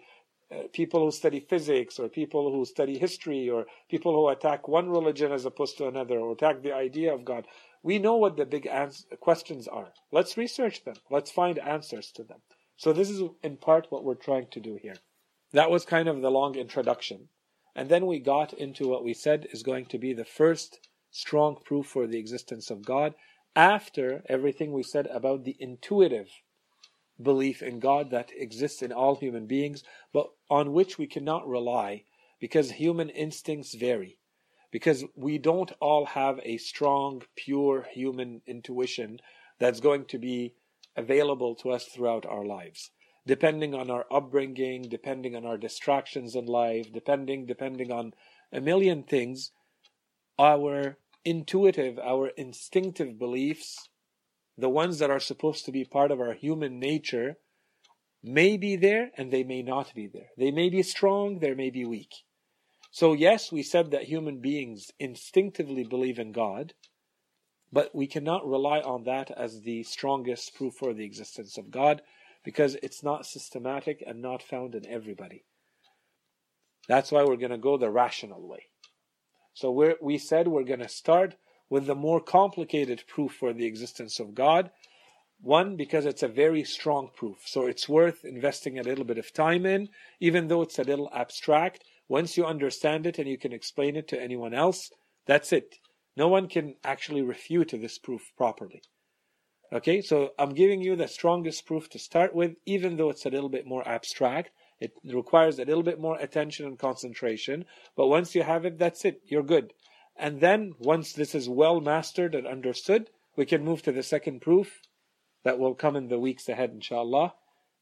uh, 0.50 0.62
people 0.72 1.04
who 1.04 1.10
study 1.10 1.40
physics, 1.40 1.98
or 1.98 2.08
people 2.08 2.52
who 2.52 2.64
study 2.64 2.98
history, 2.98 3.50
or 3.50 3.66
people 3.90 4.12
who 4.12 4.28
attack 4.28 4.66
one 4.66 4.88
religion 4.88 5.32
as 5.32 5.44
opposed 5.44 5.76
to 5.78 5.88
another, 5.88 6.18
or 6.18 6.32
attack 6.32 6.62
the 6.62 6.74
idea 6.74 7.12
of 7.12 7.24
God. 7.24 7.46
We 7.82 7.98
know 7.98 8.16
what 8.16 8.36
the 8.36 8.46
big 8.46 8.66
ans- 8.66 9.06
questions 9.20 9.68
are. 9.68 9.92
Let's 10.10 10.36
research 10.36 10.84
them. 10.84 10.96
Let's 11.10 11.30
find 11.30 11.58
answers 11.58 12.10
to 12.12 12.24
them. 12.24 12.40
So, 12.76 12.92
this 12.92 13.10
is 13.10 13.22
in 13.42 13.56
part 13.56 13.86
what 13.90 14.04
we're 14.04 14.14
trying 14.14 14.48
to 14.52 14.60
do 14.60 14.78
here. 14.80 14.96
That 15.52 15.70
was 15.70 15.84
kind 15.84 16.08
of 16.08 16.20
the 16.20 16.30
long 16.30 16.54
introduction. 16.54 17.28
And 17.74 17.88
then 17.88 18.06
we 18.06 18.18
got 18.18 18.52
into 18.52 18.88
what 18.88 19.04
we 19.04 19.14
said 19.14 19.46
is 19.52 19.62
going 19.62 19.86
to 19.86 19.98
be 19.98 20.12
the 20.12 20.24
first 20.24 20.88
strong 21.10 21.56
proof 21.64 21.86
for 21.86 22.06
the 22.06 22.18
existence 22.18 22.70
of 22.70 22.84
God 22.84 23.14
after 23.54 24.22
everything 24.28 24.72
we 24.72 24.82
said 24.82 25.06
about 25.06 25.44
the 25.44 25.56
intuitive 25.58 26.28
belief 27.20 27.62
in 27.62 27.80
God 27.80 28.10
that 28.10 28.30
exists 28.36 28.82
in 28.82 28.92
all 28.92 29.16
human 29.16 29.46
beings, 29.46 29.82
but 30.12 30.30
on 30.48 30.72
which 30.72 30.98
we 30.98 31.06
cannot 31.06 31.48
rely 31.48 32.04
Because 32.40 32.70
human 32.70 33.08
instincts 33.10 33.74
vary. 33.74 34.18
Because 34.70 35.04
we 35.16 35.38
don't 35.38 35.72
all 35.80 36.06
have 36.06 36.38
a 36.44 36.58
strong, 36.58 37.22
pure 37.34 37.86
human 37.90 38.42
intuition 38.46 39.18
that's 39.58 39.80
going 39.80 40.04
to 40.06 40.18
be 40.18 40.54
available 40.96 41.54
to 41.56 41.70
us 41.70 41.86
throughout 41.86 42.26
our 42.26 42.44
lives. 42.44 42.90
Depending 43.26 43.74
on 43.74 43.90
our 43.90 44.06
upbringing, 44.10 44.82
depending 44.82 45.34
on 45.34 45.44
our 45.44 45.58
distractions 45.58 46.34
in 46.36 46.46
life, 46.46 46.92
depending, 46.92 47.46
depending 47.46 47.90
on 47.90 48.14
a 48.52 48.60
million 48.60 49.02
things, 49.02 49.50
our 50.38 50.96
intuitive, 51.24 51.98
our 51.98 52.28
instinctive 52.28 53.18
beliefs, 53.18 53.88
the 54.58 54.68
ones 54.68 54.98
that 54.98 55.10
are 55.10 55.20
supposed 55.20 55.64
to 55.64 55.72
be 55.72 55.84
part 55.84 56.10
of 56.10 56.20
our 56.20 56.34
human 56.34 56.80
nature, 56.80 57.36
may 58.22 58.56
be 58.56 58.74
there 58.74 59.10
and 59.16 59.32
they 59.32 59.44
may 59.44 59.62
not 59.62 59.94
be 59.94 60.08
there. 60.08 60.30
They 60.36 60.50
may 60.50 60.68
be 60.68 60.82
strong, 60.82 61.38
they 61.38 61.54
may 61.54 61.70
be 61.70 61.84
weak. 61.84 62.12
So, 62.90 63.12
yes, 63.12 63.52
we 63.52 63.62
said 63.62 63.92
that 63.92 64.04
human 64.04 64.40
beings 64.40 64.90
instinctively 64.98 65.84
believe 65.84 66.18
in 66.18 66.32
God, 66.32 66.74
but 67.70 67.94
we 67.94 68.06
cannot 68.06 68.48
rely 68.48 68.80
on 68.80 69.04
that 69.04 69.30
as 69.30 69.62
the 69.62 69.84
strongest 69.84 70.54
proof 70.54 70.74
for 70.74 70.92
the 70.92 71.04
existence 71.04 71.56
of 71.56 71.70
God 71.70 72.02
because 72.44 72.76
it's 72.82 73.04
not 73.04 73.26
systematic 73.26 74.02
and 74.04 74.20
not 74.20 74.42
found 74.42 74.74
in 74.74 74.86
everybody. 74.86 75.44
That's 76.88 77.12
why 77.12 77.22
we're 77.22 77.36
going 77.36 77.50
to 77.50 77.58
go 77.58 77.76
the 77.76 77.90
rational 77.90 78.48
way. 78.48 78.64
So 79.52 79.70
we 79.70 79.94
we 80.00 80.18
said 80.18 80.48
we're 80.48 80.62
going 80.62 80.80
to 80.80 80.88
start 80.88 81.34
with 81.70 81.86
the 81.86 81.94
more 81.94 82.20
complicated 82.20 83.04
proof 83.06 83.32
for 83.32 83.52
the 83.52 83.66
existence 83.66 84.18
of 84.18 84.34
God. 84.34 84.70
One, 85.40 85.76
because 85.76 86.04
it's 86.04 86.22
a 86.22 86.28
very 86.28 86.64
strong 86.64 87.10
proof. 87.14 87.42
So 87.46 87.66
it's 87.66 87.88
worth 87.88 88.24
investing 88.24 88.78
a 88.78 88.82
little 88.82 89.04
bit 89.04 89.18
of 89.18 89.32
time 89.32 89.64
in, 89.66 89.88
even 90.20 90.48
though 90.48 90.62
it's 90.62 90.78
a 90.78 90.84
little 90.84 91.10
abstract. 91.12 91.84
Once 92.08 92.36
you 92.36 92.44
understand 92.44 93.06
it 93.06 93.18
and 93.18 93.28
you 93.28 93.38
can 93.38 93.52
explain 93.52 93.94
it 93.94 94.08
to 94.08 94.20
anyone 94.20 94.54
else, 94.54 94.90
that's 95.26 95.52
it. 95.52 95.76
No 96.16 96.26
one 96.26 96.48
can 96.48 96.74
actually 96.82 97.22
refute 97.22 97.70
this 97.72 97.98
proof 97.98 98.32
properly. 98.36 98.82
Okay, 99.70 100.00
so 100.00 100.30
I'm 100.38 100.54
giving 100.54 100.80
you 100.80 100.96
the 100.96 101.06
strongest 101.06 101.66
proof 101.66 101.90
to 101.90 101.98
start 101.98 102.34
with, 102.34 102.56
even 102.64 102.96
though 102.96 103.10
it's 103.10 103.26
a 103.26 103.30
little 103.30 103.50
bit 103.50 103.66
more 103.66 103.86
abstract. 103.86 104.50
It 104.80 104.92
requires 105.04 105.58
a 105.58 105.64
little 105.64 105.82
bit 105.82 106.00
more 106.00 106.18
attention 106.18 106.64
and 106.66 106.78
concentration. 106.78 107.66
But 107.94 108.06
once 108.06 108.34
you 108.34 108.42
have 108.42 108.64
it, 108.64 108.78
that's 108.78 109.04
it. 109.04 109.20
You're 109.26 109.42
good. 109.42 109.74
And 110.18 110.40
then 110.40 110.74
once 110.78 111.12
this 111.12 111.34
is 111.34 111.48
well 111.48 111.80
mastered 111.80 112.34
and 112.34 112.46
understood, 112.46 113.08
we 113.36 113.46
can 113.46 113.64
move 113.64 113.82
to 113.82 113.92
the 113.92 114.02
second 114.02 114.40
proof 114.40 114.82
that 115.44 115.58
will 115.58 115.74
come 115.74 115.94
in 115.94 116.08
the 116.08 116.18
weeks 116.18 116.48
ahead, 116.48 116.70
inshallah. 116.70 117.34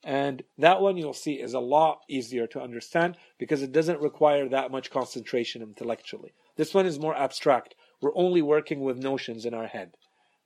And 0.05 0.43
that 0.59 0.83
one 0.83 0.99
you'll 0.99 1.15
see 1.15 1.35
is 1.35 1.55
a 1.55 1.61
lot 1.61 2.03
easier 2.09 2.47
to 2.49 2.61
understand 2.61 3.17
because 3.39 3.63
it 3.63 3.73
doesn't 3.73 4.01
require 4.01 4.49
that 4.49 4.71
much 4.71 4.91
concentration 4.91 5.63
intellectually. 5.63 6.35
This 6.57 6.75
one 6.75 6.85
is 6.85 7.01
more 7.01 7.17
abstract. 7.17 7.75
We're 8.03 8.15
only 8.15 8.43
working 8.43 8.81
with 8.81 8.99
notions 8.99 9.47
in 9.47 9.55
our 9.55 9.67
head. 9.67 9.97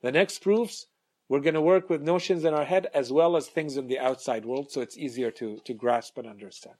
The 0.01 0.13
next 0.13 0.39
proofs, 0.39 0.87
we're 1.27 1.41
going 1.41 1.53
to 1.55 1.61
work 1.61 1.89
with 1.89 2.01
notions 2.01 2.45
in 2.45 2.53
our 2.53 2.65
head 2.65 2.87
as 2.93 3.11
well 3.11 3.35
as 3.35 3.47
things 3.47 3.77
in 3.77 3.87
the 3.87 3.99
outside 3.99 4.45
world, 4.45 4.71
so 4.71 4.81
it's 4.81 4.97
easier 4.97 5.29
to, 5.31 5.59
to 5.65 5.73
grasp 5.73 6.17
and 6.17 6.27
understand. 6.27 6.77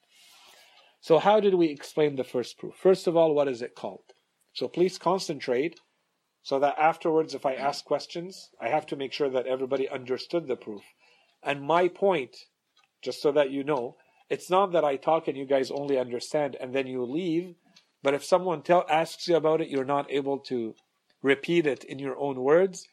So, 1.02 1.20
how 1.20 1.40
did 1.40 1.56
we 1.56 1.68
explain 1.68 2.16
the 2.16 2.24
first 2.24 2.58
proof? 2.58 2.76
First 2.76 3.08
of 3.08 3.16
all, 3.18 3.34
what 3.34 3.48
is 3.48 3.62
it 3.62 3.76
called? 3.76 4.14
So 4.54 4.68
please 4.68 4.98
concentrate 4.98 5.80
so 6.44 6.60
that 6.60 6.78
afterwards, 6.78 7.36
if 7.36 7.46
I 7.46 7.54
ask 7.54 7.86
questions, 7.86 8.50
I 8.60 8.70
have 8.70 8.86
to 8.88 8.96
make 8.96 9.14
sure 9.14 9.30
that 9.30 9.46
everybody 9.46 9.88
understood 9.88 10.48
the 10.48 10.56
proof. 10.56 10.82
And 11.44 11.62
my 11.62 11.88
point, 11.88 12.36
just 13.02 13.22
so 13.22 13.32
that 13.32 13.52
you 13.52 13.64
know, 13.64 13.96
it's 14.30 14.50
not 14.50 14.72
that 14.72 14.84
I 14.84 14.96
talk 14.96 15.28
and 15.28 15.38
you 15.38 15.46
guys 15.46 15.70
only 15.72 16.00
understand 16.00 16.56
and 16.60 16.74
then 16.74 16.88
you 16.88 17.04
leave, 17.04 17.56
but 18.04 18.14
if 18.14 18.24
someone 18.24 18.64
tell, 18.64 18.86
asks 18.90 19.28
you 19.28 19.36
about 19.36 19.62
it, 19.62 19.70
you're 19.70 19.86
not 19.86 20.12
able 20.12 20.40
to 20.40 20.76
repeat 21.22 21.68
it 21.68 21.84
in 21.84 22.00
your 22.00 22.18
own 22.18 22.42
words, 22.42 22.88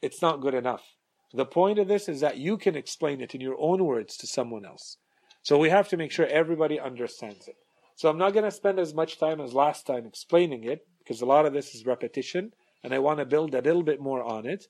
it's 0.00 0.22
not 0.22 0.40
good 0.40 0.54
enough. 0.54 0.84
The 1.32 1.46
point 1.46 1.80
of 1.80 1.88
this 1.88 2.08
is 2.08 2.20
that 2.20 2.38
you 2.38 2.56
can 2.56 2.76
explain 2.76 3.20
it 3.20 3.34
in 3.34 3.40
your 3.40 3.56
own 3.58 3.84
words 3.84 4.16
to 4.18 4.26
someone 4.26 4.64
else. 4.64 4.98
So 5.42 5.58
we 5.58 5.70
have 5.70 5.88
to 5.88 5.96
make 5.96 6.12
sure 6.12 6.26
everybody 6.26 6.78
understands 6.78 7.48
it. 7.48 7.56
So 7.96 8.08
I'm 8.08 8.18
not 8.18 8.32
going 8.32 8.44
to 8.44 8.50
spend 8.50 8.78
as 8.78 8.94
much 8.94 9.18
time 9.18 9.40
as 9.40 9.52
last 9.52 9.86
time 9.86 10.06
explaining 10.06 10.64
it 10.64 10.86
because 11.04 11.20
a 11.20 11.26
lot 11.26 11.46
of 11.46 11.52
this 11.52 11.74
is 11.74 11.86
repetition 11.86 12.52
and 12.82 12.92
I 12.92 12.98
want 12.98 13.18
to 13.18 13.24
build 13.24 13.54
a 13.54 13.62
little 13.62 13.82
bit 13.82 14.00
more 14.00 14.22
on 14.22 14.46
it. 14.46 14.68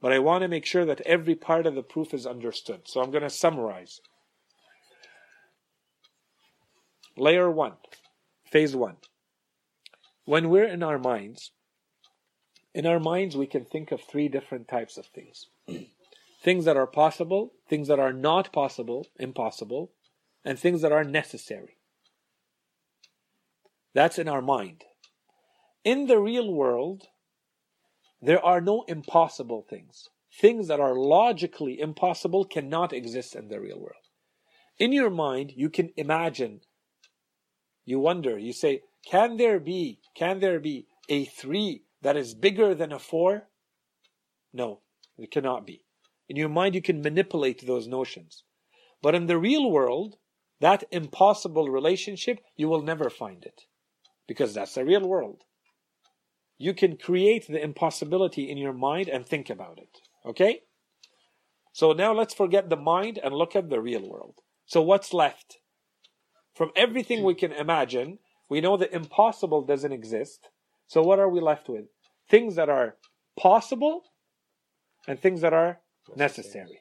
But 0.00 0.12
I 0.12 0.20
want 0.20 0.42
to 0.42 0.48
make 0.48 0.64
sure 0.64 0.84
that 0.84 1.00
every 1.00 1.34
part 1.34 1.66
of 1.66 1.74
the 1.74 1.82
proof 1.82 2.14
is 2.14 2.24
understood. 2.24 2.82
So 2.84 3.00
I'm 3.00 3.10
going 3.10 3.24
to 3.24 3.30
summarize. 3.30 4.00
Layer 7.16 7.50
1, 7.50 7.72
phase 8.44 8.76
1. 8.76 8.96
When 10.24 10.50
we're 10.50 10.68
in 10.68 10.84
our 10.84 10.98
minds, 10.98 11.50
in 12.72 12.86
our 12.86 13.00
minds 13.00 13.36
we 13.36 13.46
can 13.46 13.64
think 13.64 13.90
of 13.90 14.00
three 14.00 14.28
different 14.28 14.68
types 14.68 14.96
of 14.96 15.06
things. 15.06 15.46
things 16.42 16.64
that 16.64 16.76
are 16.76 16.86
possible, 16.86 17.52
things 17.68 17.88
that 17.88 17.98
are 17.98 18.12
not 18.12 18.52
possible, 18.52 19.08
impossible, 19.18 19.90
and 20.44 20.58
things 20.58 20.80
that 20.82 20.92
are 20.92 21.02
necessary. 21.02 21.76
That's 23.94 24.18
in 24.18 24.28
our 24.28 24.42
mind. 24.42 24.84
In 25.84 26.06
the 26.06 26.18
real 26.18 26.52
world, 26.52 27.06
there 28.20 28.44
are 28.44 28.60
no 28.60 28.82
impossible 28.88 29.62
things. 29.62 30.08
Things 30.40 30.68
that 30.68 30.80
are 30.80 30.94
logically 30.94 31.78
impossible 31.80 32.44
cannot 32.44 32.92
exist 32.92 33.36
in 33.36 33.48
the 33.48 33.60
real 33.60 33.78
world. 33.78 33.94
In 34.78 34.92
your 34.92 35.10
mind, 35.10 35.52
you 35.56 35.70
can 35.70 35.90
imagine, 35.96 36.60
you 37.84 37.98
wonder, 38.00 38.38
you 38.38 38.52
say, 38.52 38.82
can 39.08 39.36
there 39.36 39.60
be, 39.60 40.00
can 40.14 40.40
there 40.40 40.60
be 40.60 40.86
a 41.08 41.24
three 41.24 41.84
that 42.02 42.16
is 42.16 42.34
bigger 42.34 42.74
than 42.74 42.92
a 42.92 42.98
four? 42.98 43.48
No, 44.52 44.80
it 45.16 45.30
cannot 45.30 45.66
be. 45.66 45.84
In 46.28 46.36
your 46.36 46.48
mind, 46.48 46.74
you 46.74 46.82
can 46.82 47.00
manipulate 47.00 47.66
those 47.66 47.86
notions. 47.86 48.44
But 49.00 49.14
in 49.14 49.26
the 49.26 49.38
real 49.38 49.70
world, 49.70 50.16
that 50.60 50.84
impossible 50.90 51.68
relationship, 51.68 52.40
you 52.56 52.68
will 52.68 52.82
never 52.82 53.08
find 53.08 53.44
it. 53.44 53.62
Because 54.26 54.54
that's 54.54 54.74
the 54.74 54.84
real 54.84 55.06
world 55.06 55.44
you 56.58 56.74
can 56.74 56.96
create 56.96 57.46
the 57.46 57.62
impossibility 57.62 58.50
in 58.50 58.58
your 58.58 58.72
mind 58.72 59.08
and 59.08 59.24
think 59.24 59.48
about 59.48 59.78
it. 59.78 60.00
Okay? 60.26 60.60
So 61.72 61.92
now 61.92 62.12
let's 62.12 62.34
forget 62.34 62.68
the 62.68 62.76
mind 62.76 63.18
and 63.22 63.32
look 63.32 63.54
at 63.54 63.70
the 63.70 63.80
real 63.80 64.08
world. 64.08 64.40
So 64.66 64.82
what's 64.82 65.14
left? 65.14 65.58
From 66.54 66.72
everything 66.74 67.22
we 67.22 67.34
can 67.34 67.52
imagine, 67.52 68.18
we 68.50 68.60
know 68.60 68.76
the 68.76 68.92
impossible 68.92 69.62
doesn't 69.62 69.92
exist. 69.92 70.48
So 70.88 71.02
what 71.02 71.20
are 71.20 71.28
we 71.28 71.40
left 71.40 71.68
with? 71.68 71.84
Things 72.28 72.56
that 72.56 72.68
are 72.68 72.96
possible 73.38 74.02
and 75.06 75.20
things 75.20 75.40
that 75.42 75.52
are 75.52 75.78
necessary. 76.16 76.80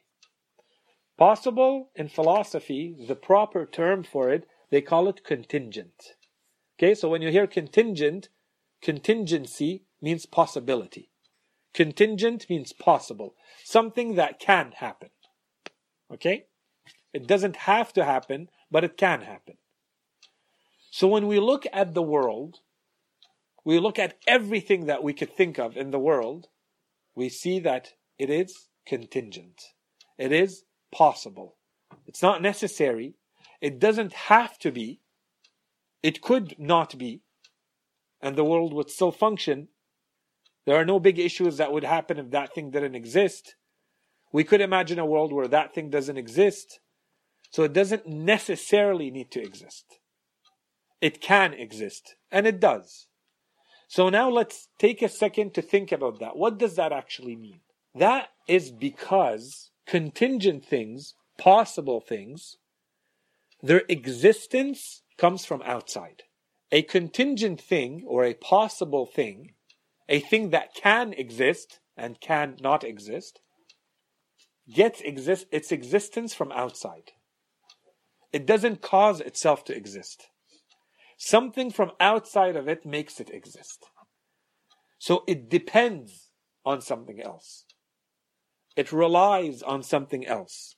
Possible 1.18 1.92
in 1.96 2.10
philosophy, 2.10 2.96
the 3.08 3.16
proper 3.16 3.66
term 3.66 4.04
for 4.04 4.30
it, 4.32 4.48
they 4.72 4.82
call 4.82 5.08
it 5.08 5.24
contingent. 5.24 6.16
Okay, 6.78 6.96
so 6.96 7.10
when 7.10 7.22
you 7.22 7.30
hear 7.30 7.48
contingent, 7.48 8.30
Contingency 8.82 9.84
means 10.02 10.26
possibility. 10.26 11.10
Contingent 11.74 12.50
means 12.50 12.74
possible. 12.74 13.36
Something 13.64 14.16
that 14.16 14.40
can 14.40 14.74
happen. 14.74 15.10
Okay? 16.12 16.46
It 17.14 17.28
doesn't 17.28 17.56
have 17.56 17.94
to 17.94 18.04
happen, 18.04 18.50
but 18.72 18.84
it 18.84 18.98
can 18.98 19.22
happen. 19.22 19.58
So 20.92 21.08
when 21.08 21.28
we 21.28 21.40
look 21.40 21.66
at 21.74 21.94
the 21.94 22.02
world, 22.02 22.58
we 23.66 23.80
look 23.80 24.00
at 24.00 24.18
everything 24.26 24.86
that 24.86 25.04
we 25.04 25.14
could 25.14 25.36
think 25.36 25.60
of 25.60 25.76
in 25.76 25.92
the 25.92 26.00
world, 26.00 26.48
we 27.16 27.30
see 27.30 27.60
that 27.60 27.94
it 28.18 28.30
is 28.30 28.68
contingent. 28.86 29.62
It 30.18 30.32
is 30.32 30.64
possible. 30.92 31.58
It's 32.06 32.22
not 32.22 32.42
necessary. 32.42 33.16
It 33.62 33.80
doesn't 33.80 34.14
have 34.14 34.58
to 34.60 34.72
be. 34.72 35.02
It 36.02 36.22
could 36.22 36.56
not 36.58 36.98
be 36.98 37.22
and 38.22 38.36
the 38.36 38.44
world 38.44 38.74
would 38.74 38.90
still 38.90 39.12
function. 39.12 39.70
There 40.66 40.76
are 40.76 40.86
no 40.86 41.00
big 41.00 41.20
issues 41.20 41.58
that 41.58 41.72
would 41.72 41.84
happen 41.84 42.18
if 42.18 42.32
that 42.32 42.54
thing 42.54 42.72
didn't 42.72 42.96
exist. 42.96 43.56
We 44.32 44.44
could 44.44 44.62
imagine 44.62 45.00
a 45.00 45.06
world 45.06 45.32
where 45.32 45.48
that 45.48 45.74
thing 45.74 45.90
doesn't 45.90 46.18
exist. 46.18 46.80
So 47.52 47.64
it 47.64 47.74
doesn't 47.74 48.08
necessarily 48.08 49.10
need 49.10 49.32
to 49.32 49.42
exist. 49.42 50.00
It 51.00 51.22
can 51.22 51.54
exist, 51.54 52.16
and 52.32 52.46
it 52.48 52.60
does. 52.60 53.08
So 53.88 54.10
now 54.10 54.30
let's 54.30 54.68
take 54.78 55.02
a 55.02 55.10
second 55.10 55.54
to 55.54 55.62
think 55.62 55.92
about 55.92 56.20
that. 56.20 56.36
What 56.36 56.58
does 56.58 56.76
that 56.76 56.92
actually 56.92 57.36
mean? 57.36 57.62
That 57.96 58.30
is 58.48 58.72
because 58.72 59.72
contingent 59.86 60.66
things, 60.66 61.14
possible 61.38 62.02
things, 62.02 62.58
their 63.62 63.84
existence 63.88 65.04
comes 65.18 65.46
from 65.46 65.62
outside 65.64 66.24
a 66.72 66.82
contingent 66.82 67.62
thing 67.62 68.04
or 68.08 68.24
a 68.24 68.34
possible 68.34 69.06
thing, 69.06 69.54
a 70.10 70.20
thing 70.20 70.50
that 70.50 70.74
can 70.74 71.14
exist 71.14 71.80
and 71.96 72.20
can 72.20 72.58
not 72.62 72.84
exist, 72.84 73.40
gets 74.74 75.02
exist 75.02 75.48
its 75.52 75.72
existence 75.72 76.34
from 76.34 76.52
outside. 76.52 77.12
It 78.34 78.46
doesn't 78.46 78.82
cause 78.82 79.22
itself 79.22 79.64
to 79.66 79.76
exist. 79.76 80.28
Something 81.18 81.72
from 81.72 81.92
outside 82.00 82.56
of 82.56 82.68
it 82.68 82.86
makes 82.86 83.20
it 83.20 83.30
exist. 83.30 83.86
So 85.00 85.24
it 85.28 85.50
depends 85.50 86.30
on 86.66 86.82
something 86.82 87.22
else. 87.22 87.66
It 88.76 88.92
relies 88.92 89.64
on 89.64 89.82
something 89.82 90.26
else. 90.26 90.76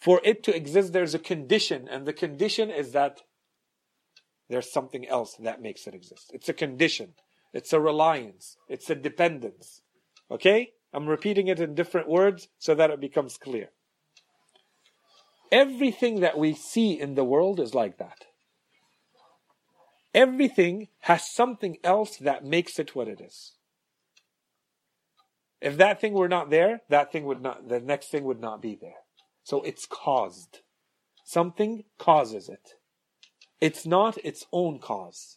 For 0.00 0.20
it 0.24 0.42
to 0.44 0.54
exist, 0.54 0.92
there's 0.92 1.14
a 1.14 1.18
condition, 1.18 1.88
and 1.88 2.04
the 2.04 2.12
condition 2.12 2.70
is 2.70 2.92
that 2.92 3.22
there's 4.48 4.72
something 4.72 5.06
else 5.08 5.36
that 5.40 5.62
makes 5.62 5.86
it 5.86 5.94
exist. 5.94 6.30
It's 6.34 6.48
a 6.48 6.52
condition. 6.52 7.14
It's 7.52 7.72
a 7.72 7.80
reliance. 7.80 8.56
It's 8.68 8.90
a 8.90 8.94
dependence. 8.94 9.80
Okay? 10.30 10.72
I'm 10.92 11.06
repeating 11.06 11.48
it 11.48 11.60
in 11.60 11.74
different 11.74 12.08
words 12.08 12.48
so 12.58 12.74
that 12.74 12.90
it 12.90 13.00
becomes 13.00 13.36
clear. 13.36 13.70
Everything 15.50 16.20
that 16.20 16.38
we 16.38 16.52
see 16.54 16.98
in 16.98 17.14
the 17.14 17.24
world 17.24 17.60
is 17.60 17.74
like 17.74 17.98
that. 17.98 18.24
Everything 20.14 20.88
has 21.00 21.32
something 21.32 21.76
else 21.82 22.16
that 22.18 22.44
makes 22.44 22.78
it 22.78 22.94
what 22.94 23.08
it 23.08 23.20
is. 23.20 23.52
If 25.60 25.76
that 25.78 26.00
thing 26.00 26.12
were 26.12 26.28
not 26.28 26.50
there, 26.50 26.82
that 26.90 27.10
thing 27.10 27.24
would 27.24 27.40
not, 27.40 27.68
the 27.68 27.80
next 27.80 28.10
thing 28.10 28.24
would 28.24 28.40
not 28.40 28.60
be 28.60 28.78
there. 28.80 29.02
So 29.42 29.62
it's 29.62 29.86
caused. 29.86 30.60
Something 31.24 31.84
causes 31.98 32.48
it. 32.48 32.74
It's 33.60 33.86
not 33.86 34.18
its 34.24 34.46
own 34.52 34.78
cause. 34.78 35.36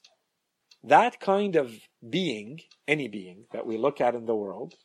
That 0.84 1.20
kind 1.20 1.56
of 1.56 1.74
being, 2.08 2.62
any 2.88 3.08
being 3.08 3.46
that 3.52 3.66
we 3.66 3.78
look 3.78 4.00
at 4.02 4.16
in 4.16 4.26
the 4.26 4.36
world, 4.36 4.76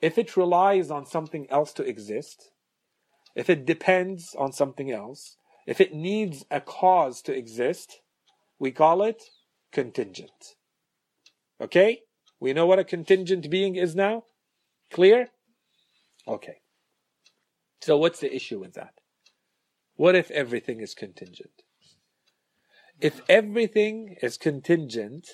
if 0.00 0.18
it 0.18 0.36
relies 0.36 0.90
on 0.90 1.06
something 1.06 1.46
else 1.50 1.72
to 1.74 1.84
exist, 1.84 2.50
if 3.34 3.48
it 3.48 3.64
depends 3.64 4.34
on 4.38 4.52
something 4.52 4.90
else, 4.90 5.36
if 5.66 5.80
it 5.80 5.94
needs 5.94 6.44
a 6.50 6.60
cause 6.60 7.22
to 7.22 7.32
exist, 7.32 8.00
we 8.58 8.70
call 8.72 9.02
it 9.02 9.22
contingent. 9.72 10.56
Okay? 11.60 12.00
We 12.40 12.52
know 12.52 12.66
what 12.66 12.80
a 12.80 12.84
contingent 12.84 13.48
being 13.48 13.76
is 13.76 13.94
now? 13.94 14.24
Clear? 14.90 15.28
Okay. 16.26 16.56
So 17.80 17.96
what's 17.96 18.20
the 18.20 18.34
issue 18.34 18.58
with 18.58 18.74
that? 18.74 18.94
What 19.96 20.14
if 20.14 20.30
everything 20.30 20.80
is 20.80 20.94
contingent? 20.94 21.62
If 23.00 23.20
everything 23.28 24.16
is 24.22 24.36
contingent, 24.36 25.28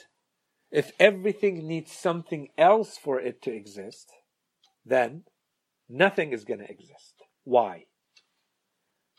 if 0.71 0.93
everything 0.99 1.67
needs 1.67 1.93
something 1.93 2.49
else 2.57 2.97
for 2.97 3.21
it 3.21 3.43
to 3.43 3.55
exist, 3.55 4.11
then 4.85 5.25
nothing 5.89 6.33
is 6.33 6.45
going 6.45 6.61
to 6.61 6.71
exist. 6.71 7.15
Why? 7.45 7.85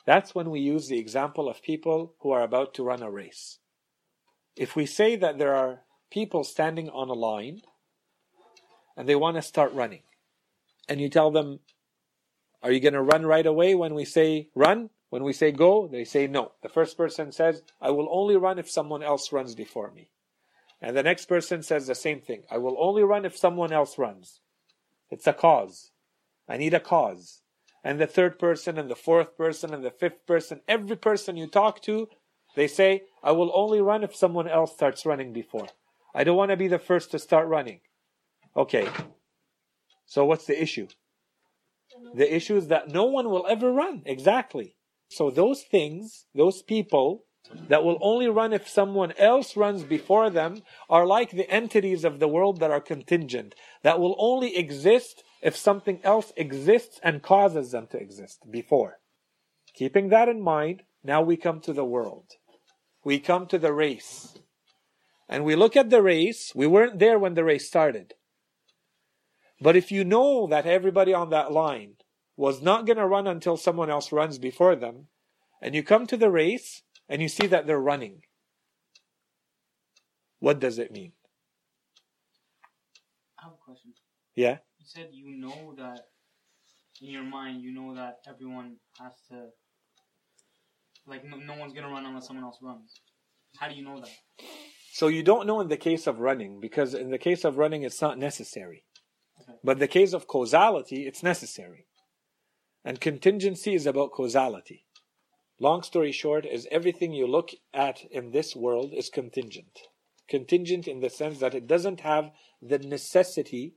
That's 0.05 0.33
when 0.33 0.49
we 0.49 0.59
use 0.59 0.87
the 0.87 0.99
example 0.99 1.49
of 1.49 1.61
people 1.61 2.15
who 2.21 2.31
are 2.31 2.41
about 2.41 2.73
to 2.75 2.83
run 2.83 3.03
a 3.03 3.11
race. 3.11 3.59
If 4.55 4.75
we 4.75 4.85
say 4.85 5.15
that 5.15 5.37
there 5.37 5.55
are 5.55 5.81
people 6.11 6.43
standing 6.43 6.89
on 6.89 7.09
a 7.09 7.13
line 7.13 7.61
and 8.97 9.07
they 9.07 9.15
want 9.15 9.35
to 9.35 9.41
start 9.41 9.73
running, 9.73 10.01
and 10.87 10.99
you 10.99 11.09
tell 11.09 11.31
them, 11.31 11.59
Are 12.63 12.71
you 12.71 12.79
going 12.79 12.93
to 12.93 13.01
run 13.01 13.25
right 13.25 13.45
away 13.45 13.75
when 13.75 13.93
we 13.93 14.05
say 14.05 14.49
run? 14.55 14.89
When 15.09 15.23
we 15.23 15.33
say 15.33 15.51
go, 15.51 15.87
they 15.87 16.03
say 16.03 16.27
no. 16.27 16.51
The 16.61 16.69
first 16.69 16.97
person 16.97 17.31
says, 17.31 17.63
I 17.81 17.91
will 17.91 18.07
only 18.11 18.37
run 18.37 18.59
if 18.59 18.69
someone 18.69 19.01
else 19.01 19.31
runs 19.31 19.55
before 19.55 19.91
me. 19.91 20.11
And 20.81 20.95
the 20.95 21.03
next 21.03 21.25
person 21.25 21.63
says 21.63 21.87
the 21.87 21.95
same 21.95 22.21
thing. 22.21 22.43
I 22.49 22.57
will 22.57 22.77
only 22.79 23.03
run 23.03 23.25
if 23.25 23.37
someone 23.37 23.73
else 23.73 23.97
runs. 23.97 24.41
It's 25.09 25.27
a 25.27 25.33
cause. 25.33 25.91
I 26.47 26.57
need 26.57 26.73
a 26.73 26.79
cause. 26.79 27.41
And 27.83 27.99
the 27.99 28.07
third 28.07 28.37
person 28.37 28.77
and 28.77 28.89
the 28.89 28.95
fourth 28.95 29.35
person 29.35 29.73
and 29.73 29.83
the 29.83 29.91
fifth 29.91 30.25
person, 30.27 30.61
every 30.67 30.95
person 30.95 31.37
you 31.37 31.47
talk 31.47 31.81
to, 31.83 32.07
they 32.55 32.67
say, 32.67 33.03
I 33.23 33.31
will 33.31 33.51
only 33.53 33.81
run 33.81 34.03
if 34.03 34.15
someone 34.15 34.47
else 34.47 34.73
starts 34.73 35.05
running 35.05 35.33
before. 35.33 35.67
I 36.13 36.23
don't 36.23 36.37
want 36.37 36.51
to 36.51 36.57
be 36.57 36.67
the 36.67 36.79
first 36.79 37.11
to 37.11 37.19
start 37.19 37.47
running. 37.47 37.81
Okay. 38.55 38.87
So 40.05 40.25
what's 40.25 40.45
the 40.45 40.61
issue? 40.61 40.87
The 42.15 42.33
issue 42.33 42.57
is 42.57 42.67
that 42.67 42.89
no 42.89 43.05
one 43.05 43.29
will 43.29 43.45
ever 43.47 43.71
run. 43.71 44.03
Exactly. 44.05 44.75
So 45.09 45.31
those 45.31 45.63
things, 45.63 46.25
those 46.35 46.61
people 46.61 47.25
that 47.67 47.83
will 47.83 47.97
only 48.01 48.27
run 48.27 48.53
if 48.53 48.67
someone 48.67 49.11
else 49.17 49.57
runs 49.57 49.83
before 49.83 50.29
them 50.29 50.61
are 50.87 51.05
like 51.05 51.31
the 51.31 51.49
entities 51.49 52.03
of 52.05 52.19
the 52.19 52.27
world 52.27 52.59
that 52.59 52.71
are 52.71 52.79
contingent, 52.79 53.55
that 53.83 53.99
will 53.99 54.15
only 54.19 54.55
exist 54.55 55.23
if 55.41 55.55
something 55.55 55.99
else 56.03 56.31
exists 56.37 56.99
and 57.03 57.23
causes 57.23 57.71
them 57.71 57.87
to 57.87 57.97
exist 57.97 58.43
before. 58.51 58.99
Keeping 59.73 60.09
that 60.09 60.29
in 60.29 60.41
mind, 60.41 60.83
now 61.03 61.21
we 61.21 61.37
come 61.37 61.59
to 61.61 61.73
the 61.73 61.85
world. 61.85 62.25
We 63.03 63.19
come 63.19 63.47
to 63.47 63.57
the 63.57 63.73
race. 63.73 64.37
And 65.27 65.43
we 65.43 65.55
look 65.55 65.75
at 65.75 65.89
the 65.89 66.01
race. 66.01 66.51
We 66.53 66.67
weren't 66.67 66.99
there 66.99 67.17
when 67.17 67.33
the 67.33 67.43
race 67.43 67.67
started. 67.67 68.13
But 69.61 69.75
if 69.75 69.91
you 69.91 70.03
know 70.03 70.47
that 70.47 70.65
everybody 70.65 71.13
on 71.13 71.29
that 71.29 71.51
line 71.51 71.95
was 72.39 72.61
not 72.61 72.85
going 72.85 72.95
to 72.95 73.05
run 73.05 73.27
until 73.27 73.57
someone 73.57 73.89
else 73.89 74.13
runs 74.13 74.37
before 74.39 74.73
them, 74.73 75.07
and 75.61 75.75
you 75.75 75.83
come 75.83 76.07
to 76.07 76.15
the 76.15 76.31
race 76.31 76.83
and 77.09 77.21
you 77.21 77.27
see 77.27 77.45
that 77.47 77.67
they're 77.67 77.77
running. 77.77 78.21
What 80.39 80.57
does 80.57 80.79
it 80.79 80.89
mean? 80.89 81.11
I 83.37 83.43
have 83.43 83.51
a 83.51 83.57
question. 83.57 83.91
Yeah? 84.35 84.59
You 84.77 84.85
said 84.85 85.09
you 85.11 85.35
know 85.35 85.73
that 85.77 85.99
in 87.01 87.09
your 87.09 87.23
mind, 87.23 87.61
you 87.61 87.73
know 87.73 87.93
that 87.95 88.19
everyone 88.25 88.77
has 89.01 89.11
to, 89.31 89.47
like, 91.05 91.25
no, 91.25 91.35
no 91.35 91.57
one's 91.57 91.73
gonna 91.73 91.89
run 91.89 92.05
unless 92.05 92.27
someone 92.27 92.45
else 92.45 92.59
runs. 92.61 93.01
How 93.57 93.67
do 93.67 93.75
you 93.75 93.83
know 93.83 93.99
that? 93.99 94.11
So 94.93 95.09
you 95.09 95.23
don't 95.23 95.45
know 95.45 95.59
in 95.59 95.67
the 95.67 95.75
case 95.75 96.07
of 96.07 96.21
running, 96.21 96.61
because 96.61 96.93
in 96.93 97.09
the 97.09 97.17
case 97.17 97.43
of 97.43 97.57
running, 97.57 97.83
it's 97.83 98.01
not 98.01 98.17
necessary. 98.17 98.85
Okay. 99.41 99.57
But 99.61 99.73
in 99.73 99.79
the 99.79 99.89
case 99.89 100.13
of 100.13 100.25
causality, 100.25 101.05
it's 101.05 101.21
necessary. 101.21 101.87
And 102.83 103.01
contingency 103.01 103.73
is 103.73 103.85
about 103.85 104.11
causality. 104.11 104.85
Long 105.59 105.83
story 105.83 106.13
short, 106.13 106.45
is 106.45 106.67
everything 106.71 107.11
you 107.13 107.27
look 107.27 107.51
at 107.73 108.05
in 108.09 108.31
this 108.31 108.55
world 108.55 108.93
is 108.93 109.09
contingent. 109.09 109.79
Contingent 110.29 110.87
in 110.87 111.01
the 111.01 111.09
sense 111.09 111.39
that 111.39 111.53
it 111.53 111.67
doesn't 111.67 111.99
have 112.01 112.31
the 112.61 112.79
necessity 112.79 113.73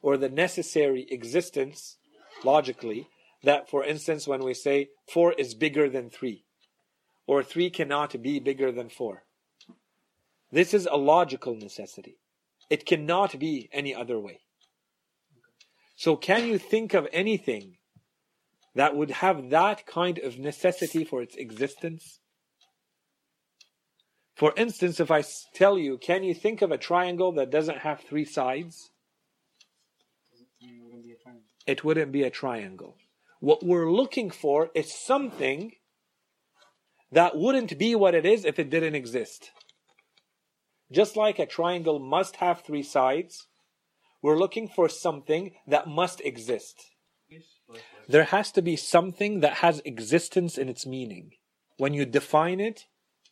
or 0.00 0.16
the 0.16 0.28
necessary 0.28 1.06
existence, 1.10 1.96
logically, 2.44 3.08
that 3.42 3.68
for 3.68 3.84
instance, 3.84 4.28
when 4.28 4.44
we 4.44 4.54
say 4.54 4.90
four 5.12 5.32
is 5.32 5.54
bigger 5.54 5.88
than 5.88 6.08
three, 6.08 6.44
or 7.26 7.42
three 7.42 7.70
cannot 7.70 8.22
be 8.22 8.38
bigger 8.38 8.70
than 8.70 8.88
four. 8.88 9.24
This 10.52 10.72
is 10.72 10.86
a 10.86 10.96
logical 10.96 11.56
necessity. 11.56 12.18
It 12.70 12.86
cannot 12.86 13.38
be 13.38 13.68
any 13.72 13.94
other 13.94 14.20
way. 14.20 14.40
So, 15.96 16.16
can 16.16 16.46
you 16.46 16.58
think 16.58 16.94
of 16.94 17.08
anything 17.12 17.77
that 18.74 18.96
would 18.96 19.10
have 19.10 19.50
that 19.50 19.86
kind 19.86 20.18
of 20.18 20.38
necessity 20.38 21.04
for 21.04 21.22
its 21.22 21.36
existence? 21.36 22.20
For 24.36 24.52
instance, 24.56 25.00
if 25.00 25.10
I 25.10 25.24
tell 25.54 25.78
you, 25.78 25.98
can 25.98 26.22
you 26.22 26.32
think 26.32 26.62
of 26.62 26.70
a 26.70 26.78
triangle 26.78 27.32
that 27.32 27.50
doesn't 27.50 27.78
have 27.78 28.00
three 28.00 28.24
sides? 28.24 28.90
It 31.66 31.84
wouldn't 31.84 32.12
be 32.12 32.22
a 32.22 32.30
triangle. 32.30 32.96
What 33.40 33.64
we're 33.64 33.90
looking 33.90 34.30
for 34.30 34.70
is 34.74 34.94
something 34.94 35.72
that 37.10 37.36
wouldn't 37.36 37.78
be 37.78 37.94
what 37.94 38.14
it 38.14 38.24
is 38.24 38.44
if 38.44 38.58
it 38.58 38.70
didn't 38.70 38.94
exist. 38.94 39.50
Just 40.90 41.16
like 41.16 41.38
a 41.38 41.46
triangle 41.46 41.98
must 41.98 42.36
have 42.36 42.62
three 42.62 42.82
sides, 42.82 43.46
we're 44.22 44.38
looking 44.38 44.68
for 44.68 44.88
something 44.88 45.52
that 45.66 45.86
must 45.86 46.20
exist. 46.22 46.74
There 48.08 48.24
has 48.24 48.50
to 48.52 48.62
be 48.62 48.76
something 48.76 49.40
that 49.40 49.54
has 49.64 49.82
existence 49.84 50.56
in 50.56 50.68
its 50.68 50.86
meaning. 50.86 51.32
When 51.76 51.94
you 51.94 52.06
define 52.06 52.60
it, 52.60 52.86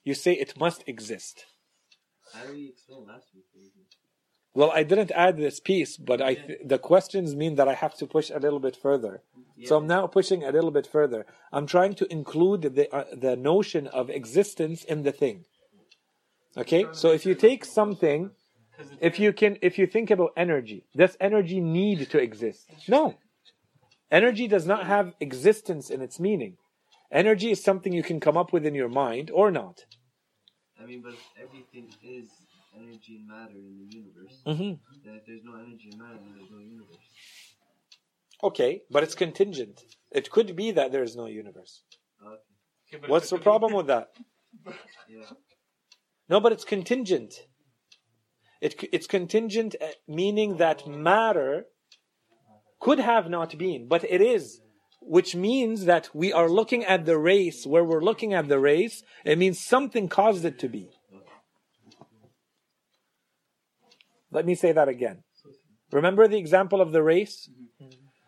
you 0.05 0.14
say 0.14 0.33
it 0.35 0.59
must 0.59 0.85
exist. 0.87 1.46
How 2.33 2.44
do 2.46 2.53
we 2.53 2.68
explain 2.68 3.07
last 3.07 3.29
week? 3.35 3.44
Well, 4.57 4.70
I 4.70 4.85
didn't 4.85 5.11
add 5.11 5.37
this 5.37 5.61
piece, 5.61 5.99
but 5.99 6.22
I 6.22 6.33
th- 6.35 6.61
the 6.64 6.79
questions 6.79 7.37
mean 7.37 7.57
that 7.57 7.68
I 7.68 7.75
have 7.75 7.94
to 7.99 8.07
push 8.07 8.31
a 8.31 8.38
little 8.38 8.59
bit 8.59 8.75
further. 8.75 9.22
So 9.64 9.77
I'm 9.77 9.87
now 9.87 10.07
pushing 10.07 10.44
a 10.44 10.51
little 10.51 10.70
bit 10.70 10.87
further. 10.87 11.27
I'm 11.53 11.66
trying 11.66 11.94
to 11.96 12.11
include 12.11 12.62
the 12.62 12.87
uh, 12.94 13.05
the 13.12 13.37
notion 13.37 13.87
of 13.87 14.09
existence 14.09 14.83
in 14.85 15.03
the 15.03 15.12
thing. 15.12 15.44
Okay? 16.57 16.87
So 16.92 17.11
if 17.11 17.27
you 17.27 17.35
take 17.35 17.66
something, 17.66 18.31
if 19.01 19.18
you 19.18 19.35
can 19.35 19.59
if 19.61 19.79
you 19.79 19.87
think 19.87 20.11
about 20.11 20.33
energy, 20.37 20.87
does 20.96 21.18
energy 21.20 21.61
need 21.61 22.09
to 22.11 22.18
exist? 22.18 22.70
No. 22.88 23.16
Energy 24.11 24.47
does 24.49 24.66
not 24.66 24.87
have 24.87 25.14
existence 25.21 25.90
in 25.90 26.01
its 26.01 26.21
meaning. 26.21 26.57
Energy 27.11 27.51
is 27.51 27.62
something 27.62 27.92
you 27.92 28.03
can 28.03 28.21
come 28.21 28.37
up 28.37 28.53
with 28.53 28.64
in 28.66 28.75
your 28.75 28.88
mind 28.88 29.31
or 29.33 29.51
not. 29.51 29.85
I 30.81 30.87
mean, 30.87 31.03
but 31.03 31.14
everything 31.42 31.88
is 32.03 32.29
energy 32.77 33.16
and 33.16 33.27
matter 33.27 33.55
in 33.57 33.79
the 33.79 33.97
universe, 33.97 34.42
hmm 34.45 34.75
then 35.05 35.14
if 35.16 35.27
there's 35.27 35.45
no 35.45 35.55
energy 35.55 35.88
and 35.90 35.99
matter, 35.99 36.19
there's 36.37 36.51
no 36.51 36.59
universe. 36.59 37.07
Okay, 38.42 38.83
but 38.90 39.03
it's 39.03 39.14
contingent. 39.14 39.83
It 40.12 40.31
could 40.31 40.55
be 40.57 40.71
that 40.73 40.92
there 40.92 41.03
is 41.03 41.16
no 41.16 41.27
universe. 41.27 41.83
Okay. 42.25 42.37
Okay, 42.95 43.07
What's 43.09 43.31
the 43.31 43.37
could 43.37 43.40
be- 43.40 43.45
problem 43.45 43.73
with 43.73 43.87
that? 43.88 44.09
Yeah. 45.09 45.31
No, 46.29 46.40
but 46.40 46.53
it's 46.53 46.64
contingent. 46.64 47.47
It, 48.61 48.83
it's 48.92 49.07
contingent, 49.07 49.77
uh, 49.81 49.87
meaning 50.09 50.57
that 50.57 50.87
matter 50.87 51.66
could 52.81 52.99
have 52.99 53.29
not 53.29 53.57
been, 53.59 53.89
but 53.89 54.05
it 54.05 54.21
is. 54.21 54.61
Which 55.01 55.37
means 55.37 55.85
that 55.85 56.11
we 56.15 56.33
are 56.33 56.49
looking 56.49 56.85
at 56.85 57.05
the 57.05 57.19
race, 57.19 57.67
where 57.67 57.85
we're 57.85 58.03
looking 58.03 58.35
at 58.35 58.49
the 58.49 58.59
race, 58.59 59.03
it 59.25 59.39
means 59.39 59.59
something 59.65 60.09
caused 60.09 60.45
it 60.45 60.59
to 60.61 60.69
be. 60.69 60.91
Let 64.33 64.45
me 64.45 64.55
say 64.55 64.73
that 64.73 64.89
again. 64.89 65.23
Remember 65.93 66.27
the 66.27 66.39
example 66.39 66.81
of 66.81 66.93
the 66.93 67.03
race? 67.03 67.49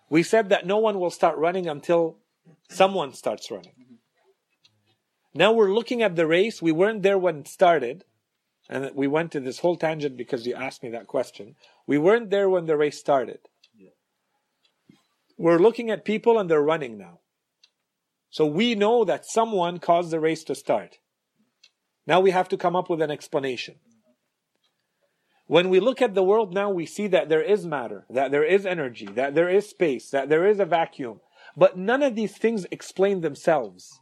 We 0.08 0.22
said 0.22 0.48
that 0.50 0.66
no 0.66 0.78
one 0.78 1.00
will 1.00 1.11
start 1.11 1.37
running 1.37 1.66
until 1.66 2.18
someone 2.70 3.12
starts 3.12 3.50
running. 3.50 3.72
Now 5.34 5.52
we're 5.52 5.72
looking 5.72 6.02
at 6.02 6.16
the 6.16 6.26
race. 6.26 6.62
We 6.62 6.72
weren't 6.72 7.02
there 7.02 7.18
when 7.18 7.40
it 7.40 7.48
started. 7.48 8.04
And 8.70 8.90
we 8.94 9.06
went 9.06 9.32
to 9.32 9.40
this 9.40 9.61
whole 9.61 9.76
tangent 9.76 10.16
because 10.16 10.46
you 10.46 10.54
asked 10.54 10.82
me 10.82 10.90
that 10.90 11.06
question. 11.06 11.56
We 11.87 11.98
weren't 11.98 12.30
there 12.30 12.48
when 12.48 12.66
the 12.66 12.76
race 12.76 12.98
started. 12.98 13.40
We're 15.38 15.59
looking 15.59 15.88
at 15.90 16.05
people 16.05 16.38
and 16.38 16.51
they're 16.51 16.61
running 16.61 16.98
now. 16.98 17.20
So 18.29 18.44
we 18.44 18.74
know 18.74 19.05
that 19.05 19.24
someone 19.24 19.79
caused 19.79 20.11
the 20.11 20.20
race 20.20 20.44
to 20.44 20.55
start. 20.55 20.98
Now 22.07 22.20
we 22.20 22.33
have 22.33 22.48
to 22.48 22.57
come 22.57 22.77
up 22.77 22.90
with 22.90 23.01
an 23.01 23.11
explanation. 23.11 23.77
When 25.46 25.70
we 25.70 25.81
look 25.81 26.03
at 26.03 26.14
the 26.14 26.22
world 26.22 26.53
now, 26.53 26.68
we 26.68 26.85
see 26.85 27.07
that 27.07 27.31
there 27.31 27.40
is 27.40 27.64
matter, 27.64 28.05
that 28.11 28.31
there 28.33 28.44
is 28.44 28.66
energy, 28.66 29.07
that 29.07 29.35
there 29.35 29.48
is 29.48 29.70
space, 29.70 30.11
that 30.11 30.29
there 30.29 30.46
is 30.46 30.61
a 30.61 30.66
vacuum. 30.66 31.20
But 31.57 31.79
none 31.79 32.03
of 32.03 32.16
these 32.16 32.37
things 32.37 32.66
explain 32.70 33.22
themselves. 33.22 34.01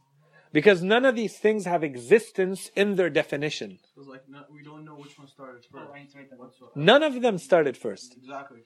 Because 0.51 0.81
none 0.81 1.05
of 1.05 1.15
these 1.15 1.37
things 1.37 1.65
have 1.65 1.83
existence 1.83 2.71
in 2.75 2.95
their 2.95 3.09
definition. 3.09 3.79
So 3.95 4.01
like 4.09 4.23
no, 4.27 4.43
we 4.51 4.63
don't 4.63 4.83
know 4.83 4.95
which 4.95 5.17
one 5.17 5.27
started 5.27 5.63
first. 5.71 5.87
I 5.93 5.99
need 5.99 6.09
to 6.11 6.17
write 6.17 6.29
that 6.29 6.37
down. 6.37 6.47
Whatsoever. 6.47 6.71
None 6.75 7.03
of 7.03 7.21
them 7.21 7.37
started 7.37 7.77
first. 7.77 8.15
Exactly. 8.17 8.59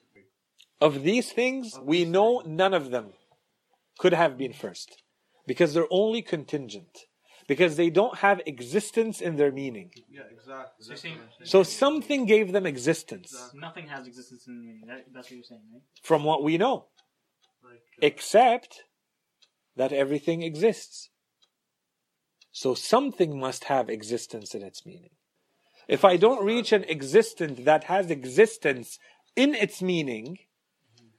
Of 0.81 1.03
these 1.03 1.31
things, 1.31 1.77
we 1.81 2.05
know 2.05 2.41
none 2.45 2.73
of 2.73 2.89
them 2.89 3.13
could 3.99 4.13
have 4.13 4.37
been 4.37 4.51
first. 4.51 5.03
Because 5.45 5.73
they're 5.73 5.87
only 5.91 6.21
contingent. 6.21 7.05
Because 7.47 7.75
they 7.75 7.89
don't 7.89 8.19
have 8.19 8.41
existence 8.45 9.21
in 9.21 9.35
their 9.35 9.51
meaning. 9.51 9.91
Yeah, 10.09 10.21
exactly. 10.31 10.71
So 10.79 10.89
That's 10.89 11.03
you're 11.03 11.13
what 11.13 11.21
I'm 11.21 11.29
saying. 11.37 11.47
So 11.49 11.63
something 11.63 12.25
gave 12.25 12.51
them 12.51 12.65
existence. 12.65 13.51
Nothing 13.53 13.87
has 13.87 14.07
existence 14.07 14.47
in 14.47 14.61
me. 14.61 14.81
That, 14.87 15.05
that's 15.13 15.27
what 15.27 15.35
you're 15.35 15.43
saying, 15.43 15.61
right? 15.71 15.81
From 16.01 16.23
what 16.23 16.43
we 16.43 16.57
know. 16.57 16.87
Like, 17.63 17.73
uh, 17.73 18.07
Except 18.07 18.83
that 19.75 19.91
everything 19.91 20.41
exists. 20.41 21.09
So 22.51 22.73
something 22.73 23.39
must 23.39 23.65
have 23.65 23.89
existence 23.89 24.53
in 24.55 24.61
its 24.61 24.85
meaning. 24.85 25.11
If 25.87 26.05
I 26.05 26.17
don't 26.17 26.45
reach 26.45 26.71
an 26.71 26.85
existence 26.85 27.61
that 27.65 27.85
has 27.85 28.09
existence 28.09 28.99
in 29.35 29.55
its 29.55 29.81
meaning, 29.81 30.37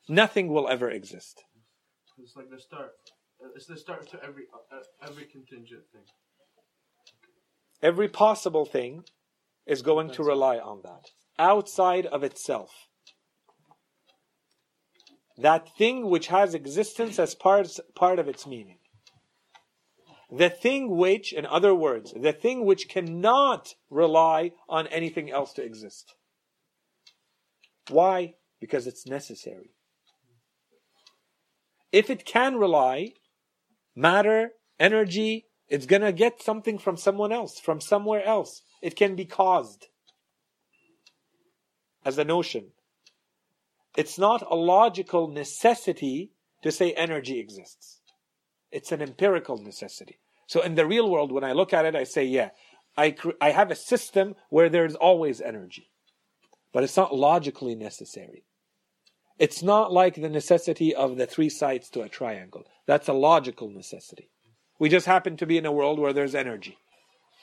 nothing 0.09 0.49
will 0.49 0.69
ever 0.69 0.91
exist. 0.91 1.45
it's 2.19 2.37
like 2.37 2.51
the 2.51 2.61
start. 2.61 2.93
It's 3.57 3.67
the 3.67 3.77
start 3.77 4.09
to 4.11 4.23
every 4.23 4.45
uh, 4.55 5.09
every 5.09 5.25
contingent 5.25 5.83
thing. 5.93 6.03
Every 7.83 8.09
possible 8.09 8.65
thing 8.65 9.05
is 9.67 9.83
going 9.83 10.11
to 10.11 10.23
rely 10.23 10.59
on 10.59 10.83
that 10.85 11.11
outside 11.39 12.07
of 12.07 12.23
itself. 12.23 12.89
That 15.37 15.69
thing 15.77 16.09
which 16.09 16.29
has 16.29 16.55
existence 16.55 17.19
as 17.19 17.35
part, 17.35 17.69
part 17.95 18.19
of 18.19 18.29
its 18.29 18.47
meaning. 18.47 18.79
The 20.31 20.51
thing 20.51 20.97
which, 20.97 21.33
in 21.33 21.45
other 21.47 21.75
words, 21.75 22.15
the 22.19 22.33
thing 22.33 22.65
which 22.65 22.89
cannot 22.89 23.75
rely 23.91 24.53
on 24.69 24.87
anything 24.87 25.31
else 25.31 25.53
to 25.55 25.63
exist. 25.63 26.15
Why? 27.89 28.35
Because 28.61 28.87
it's 28.87 29.07
necessary. 29.07 29.73
If 31.93 32.09
it 32.09 32.25
can 32.25 32.57
rely, 32.57 33.13
matter, 33.95 34.53
energy, 34.81 35.47
it's 35.69 35.87
gonna 35.87 36.13
get 36.13 36.43
something 36.43 36.79
from 36.79 36.97
someone 36.97 37.33
else, 37.33 37.61
from 37.61 37.81
somewhere 37.81 38.25
else. 38.25 38.63
It 38.81 38.97
can 38.97 39.15
be 39.15 39.27
caused 39.27 39.89
as 42.05 42.19
a 42.19 42.25
notion. 42.25 42.73
It's 43.97 44.19
not 44.19 44.43
a 44.51 44.57
logical 44.57 45.29
necessity 45.29 46.33
to 46.63 46.73
say 46.73 46.93
energy 46.93 47.39
exists. 47.39 48.01
It's 48.71 48.91
an 48.91 49.03
empirical 49.03 49.59
necessity. 49.59 50.19
So 50.47 50.63
in 50.63 50.75
the 50.75 50.87
real 50.87 51.11
world, 51.11 51.31
when 51.31 51.45
I 51.45 51.53
look 51.53 51.73
at 51.73 51.85
it, 51.85 51.95
I 51.95 52.05
say, 52.05 52.25
yeah, 52.25 52.51
I, 52.97 53.15
I 53.41 53.51
have 53.51 53.71
a 53.71 53.77
system 53.77 54.35
where 54.49 54.69
there's 54.69 54.95
always 54.95 55.41
energy. 55.41 55.91
But 56.73 56.85
it's 56.85 56.97
not 56.97 57.15
logically 57.15 57.75
necessary. 57.75 58.45
It's 59.39 59.63
not 59.63 59.93
like 59.93 60.15
the 60.15 60.29
necessity 60.29 60.95
of 60.95 61.17
the 61.17 61.27
three 61.27 61.49
sides 61.49 61.89
to 61.91 62.03
a 62.03 62.09
triangle. 62.09 62.65
That's 62.87 63.09
a 63.09 63.13
logical 63.13 63.71
necessity. 63.71 64.29
We 64.79 64.89
just 64.89 65.07
happen 65.07 65.37
to 65.37 65.47
be 65.47 65.59
in 65.59 65.67
a 65.67 65.73
world 65.73 65.99
where 65.99 66.13
there's 66.13 66.35
energy. 66.35 66.77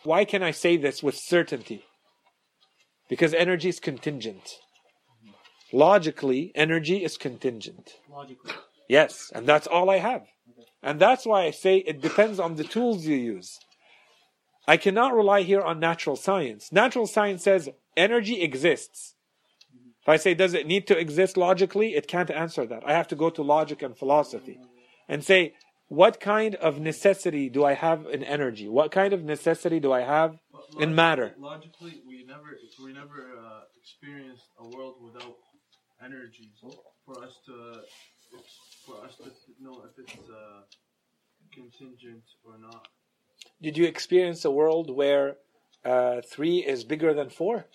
Why 0.04 0.26
can 0.26 0.44
I 0.44 0.52
say 0.52 0.78
this 0.78 1.04
with 1.04 1.16
certainty? 1.18 1.84
Because 3.10 3.34
energy 3.34 3.70
is 3.70 3.80
contingent. 3.80 4.60
Logically, 5.72 6.52
energy 6.56 7.04
is 7.04 7.18
contingent. 7.18 7.92
Logically. 8.10 8.54
Yes, 8.88 9.32
and 9.34 9.46
that's 9.48 9.68
all 9.68 9.90
I 9.90 9.98
have. 9.98 10.26
And 10.82 11.00
that's 11.00 11.26
why 11.26 11.44
I 11.44 11.52
say 11.52 11.78
it 11.78 12.02
depends 12.02 12.40
on 12.40 12.56
the 12.56 12.64
tools 12.64 13.06
you 13.06 13.16
use. 13.16 13.60
I 14.68 14.78
cannot 14.78 15.16
rely 15.16 15.42
here 15.42 15.62
on 15.62 15.80
natural 15.80 16.16
science. 16.16 16.72
Natural 16.72 17.08
science 17.08 17.44
says 17.44 17.70
energy 17.98 18.42
exists. 18.42 19.16
If 20.02 20.10
I 20.10 20.18
say, 20.18 20.34
does 20.34 20.54
it 20.54 20.66
need 20.66 20.88
to 20.88 20.98
exist 20.98 21.38
logically? 21.38 21.96
It 21.96 22.08
can't 22.08 22.32
answer 22.32 22.66
that. 22.66 22.84
I 22.86 22.94
have 22.94 23.08
to 23.10 23.16
go 23.16 23.30
to 23.30 23.42
logic 23.42 23.82
and 23.82 23.98
philosophy 23.98 24.60
and 25.08 25.24
say, 25.24 25.54
what 25.88 26.20
kind 26.20 26.56
of 26.56 26.80
necessity 26.80 27.50
do 27.50 27.66
I 27.66 27.74
have 27.74 28.06
in 28.06 28.24
energy? 28.24 28.68
What 28.68 28.92
kind 28.92 29.12
of 29.12 29.24
necessity 29.24 29.80
do 29.80 29.92
I 29.92 30.02
have 30.02 30.38
But 30.54 30.82
in 30.82 30.96
matter? 30.96 31.36
Logically, 31.38 32.02
we 32.08 32.24
never 32.24 32.58
we 32.84 32.94
never 32.94 33.18
uh, 33.38 33.62
experienced 33.82 34.46
a 34.60 34.68
world 34.70 34.96
without 35.04 35.36
energy 36.04 36.52
for 37.06 37.24
us 37.24 37.40
to 37.48 37.82
for 38.86 39.04
us 39.04 39.16
to 39.18 39.64
know 39.64 39.84
if 39.86 39.98
it's 39.98 40.30
uh, 40.30 40.62
contingent 41.52 42.24
or 42.46 42.58
not. 42.60 42.88
Did 43.62 43.78
you 43.78 43.86
experience 43.86 44.46
a 44.46 44.52
world 44.52 44.90
where 44.90 45.38
uh, 45.84 46.22
three 46.22 46.60
is 46.60 46.84
bigger 46.84 47.14
than 47.14 47.30
four? 47.30 47.66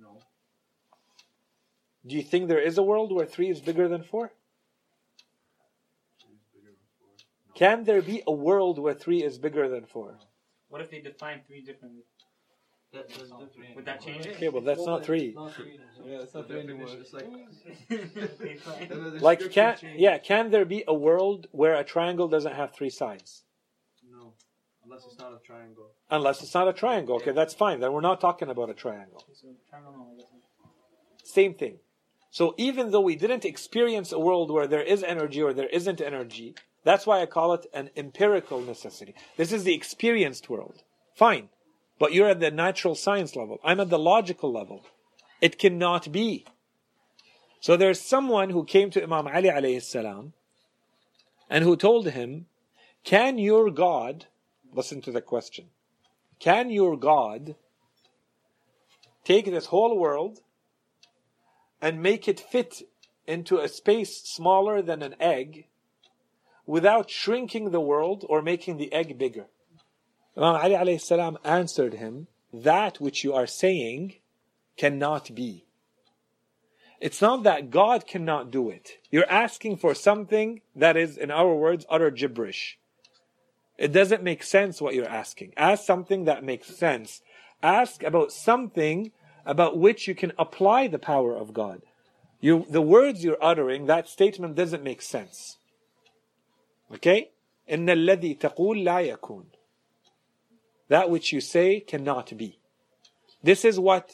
No. 0.00 0.18
Do 2.06 2.14
you 2.16 2.22
think 2.22 2.48
there 2.48 2.60
is 2.60 2.78
a 2.78 2.82
world 2.82 3.12
where 3.12 3.26
three 3.26 3.48
is 3.48 3.60
bigger 3.60 3.88
than 3.88 4.02
four? 4.02 4.32
It's 6.14 6.24
bigger 6.52 6.66
than 6.66 6.76
four. 6.98 7.08
No. 7.48 7.54
Can 7.54 7.84
there 7.84 8.02
be 8.02 8.22
a 8.26 8.32
world 8.32 8.78
where 8.78 8.94
three 8.94 9.22
is 9.22 9.38
bigger 9.38 9.68
than 9.68 9.86
four? 9.86 10.18
What 10.68 10.80
if 10.82 10.90
they 10.90 11.00
define 11.00 11.40
three 11.46 11.62
differently? 11.62 12.02
That, 12.92 13.08
that's 13.08 13.22
different. 13.22 13.42
Oh, 13.42 13.74
would 13.74 13.84
that 13.84 14.00
change 14.02 14.26
it? 14.26 14.36
Okay, 14.36 14.48
well 14.48 14.62
that's 14.62 14.86
not 14.86 15.04
three. 15.04 15.36
Yeah, 16.04 16.18
it's 16.22 16.34
not 16.34 16.46
The 16.46 16.54
there 16.54 16.62
anymore. 16.62 16.86
definition 16.86 17.20
is 17.90 19.20
like 19.20 19.20
Like 19.22 19.50
can 19.50 19.76
yeah, 19.96 20.18
can 20.18 20.50
there 20.50 20.64
be 20.64 20.84
a 20.86 20.94
world 20.94 21.48
where 21.50 21.74
a 21.74 21.84
triangle 21.84 22.28
doesn't 22.28 22.54
have 22.54 22.72
three 22.72 22.90
sides? 22.90 23.42
no, 24.10 24.32
unless 24.84 25.04
it's 25.06 25.18
not 25.18 25.32
a 25.34 25.44
triangle. 25.44 25.90
Unless 26.10 26.42
it's 26.42 26.54
not 26.54 26.68
a 26.68 26.72
triangle. 26.72 27.16
Okay, 27.16 27.32
that's 27.32 27.54
fine. 27.54 27.80
Then 27.80 27.92
we're 27.92 28.00
not 28.00 28.20
talking 28.20 28.48
about 28.48 28.70
a 28.70 28.74
triangle. 28.74 29.24
So, 29.32 29.48
triangle, 29.68 29.92
no, 29.92 30.06
I 30.12 30.16
guess. 30.16 30.26
Same 31.24 31.54
thing. 31.54 31.78
So 32.30 32.54
even 32.56 32.90
though 32.90 33.00
we 33.00 33.16
didn't 33.16 33.44
experience 33.44 34.12
a 34.12 34.18
world 34.18 34.50
where 34.50 34.66
there 34.66 34.82
is 34.82 35.02
energy 35.02 35.42
or 35.42 35.52
there 35.52 35.68
isn't 35.68 36.00
energy, 36.00 36.54
that's 36.84 37.06
why 37.06 37.20
I 37.20 37.26
call 37.26 37.52
it 37.54 37.66
an 37.72 37.90
empirical 37.96 38.60
necessity. 38.60 39.14
This 39.36 39.52
is 39.52 39.64
the 39.64 39.74
experienced 39.74 40.48
world. 40.48 40.82
Fine. 41.14 41.48
But 41.98 42.12
you're 42.12 42.28
at 42.28 42.40
the 42.40 42.50
natural 42.50 42.94
science 42.94 43.34
level. 43.34 43.58
I'm 43.64 43.80
at 43.80 43.90
the 43.90 43.98
logical 43.98 44.52
level. 44.52 44.84
It 45.40 45.58
cannot 45.58 46.12
be. 46.12 46.44
So 47.60 47.76
there's 47.76 48.00
someone 48.00 48.50
who 48.50 48.64
came 48.64 48.90
to 48.90 49.02
Imam 49.02 49.26
Ali 49.26 49.48
alayhi 49.48 49.82
salam 49.82 50.34
and 51.48 51.64
who 51.64 51.76
told 51.76 52.08
him, 52.08 52.46
Can 53.02 53.38
your 53.38 53.70
God, 53.70 54.26
listen 54.72 55.00
to 55.02 55.12
the 55.12 55.22
question, 55.22 55.66
can 56.38 56.70
your 56.70 56.96
God 56.96 57.56
take 59.24 59.46
this 59.46 59.66
whole 59.66 59.98
world 59.98 60.40
and 61.86 62.02
make 62.02 62.26
it 62.26 62.40
fit 62.40 62.82
into 63.28 63.58
a 63.58 63.68
space 63.68 64.20
smaller 64.24 64.82
than 64.82 65.02
an 65.04 65.14
egg 65.20 65.66
without 66.66 67.08
shrinking 67.08 67.70
the 67.70 67.80
world 67.80 68.24
or 68.28 68.42
making 68.42 68.76
the 68.76 68.92
egg 68.92 69.16
bigger? 69.16 69.46
Imam 70.36 70.56
Ali 70.56 70.74
alayhi 70.74 71.00
salam 71.00 71.38
answered 71.44 71.94
him, 71.94 72.26
That 72.52 73.00
which 73.00 73.22
you 73.22 73.32
are 73.34 73.46
saying 73.46 74.16
cannot 74.76 75.32
be. 75.32 75.64
It's 77.00 77.22
not 77.22 77.44
that 77.44 77.70
God 77.70 78.04
cannot 78.04 78.50
do 78.50 78.68
it. 78.68 78.98
You're 79.12 79.30
asking 79.30 79.76
for 79.76 79.94
something 79.94 80.62
that 80.74 80.96
is, 80.96 81.16
in 81.16 81.30
our 81.30 81.54
words, 81.54 81.86
utter 81.88 82.10
gibberish. 82.10 82.80
It 83.78 83.92
doesn't 83.92 84.24
make 84.24 84.42
sense 84.42 84.80
what 84.80 84.96
you're 84.96 85.08
asking. 85.24 85.52
Ask 85.56 85.84
something 85.84 86.24
that 86.24 86.42
makes 86.42 86.66
sense. 86.66 87.22
Ask 87.62 88.02
about 88.02 88.32
something 88.32 89.12
about 89.45 89.77
which 89.77 90.07
you 90.07 90.15
can 90.15 90.31
apply 90.37 90.87
the 90.87 90.99
power 90.99 91.35
of 91.35 91.53
God. 91.53 91.81
You, 92.39 92.65
the 92.69 92.81
words 92.81 93.23
you're 93.23 93.43
uttering, 93.43 93.85
that 93.85 94.07
statement 94.07 94.55
doesn't 94.55 94.83
make 94.83 95.01
sense. 95.01 95.57
Okay? 96.93 97.31
إن 97.69 97.87
الذي 97.87 98.39
تقول 98.39 98.83
لا 98.83 99.17
يكون. 99.17 99.45
That 100.89 101.09
which 101.09 101.31
you 101.31 101.39
say 101.39 101.79
cannot 101.79 102.35
be. 102.35 102.59
This 103.43 103.63
is 103.63 103.79
what 103.79 104.11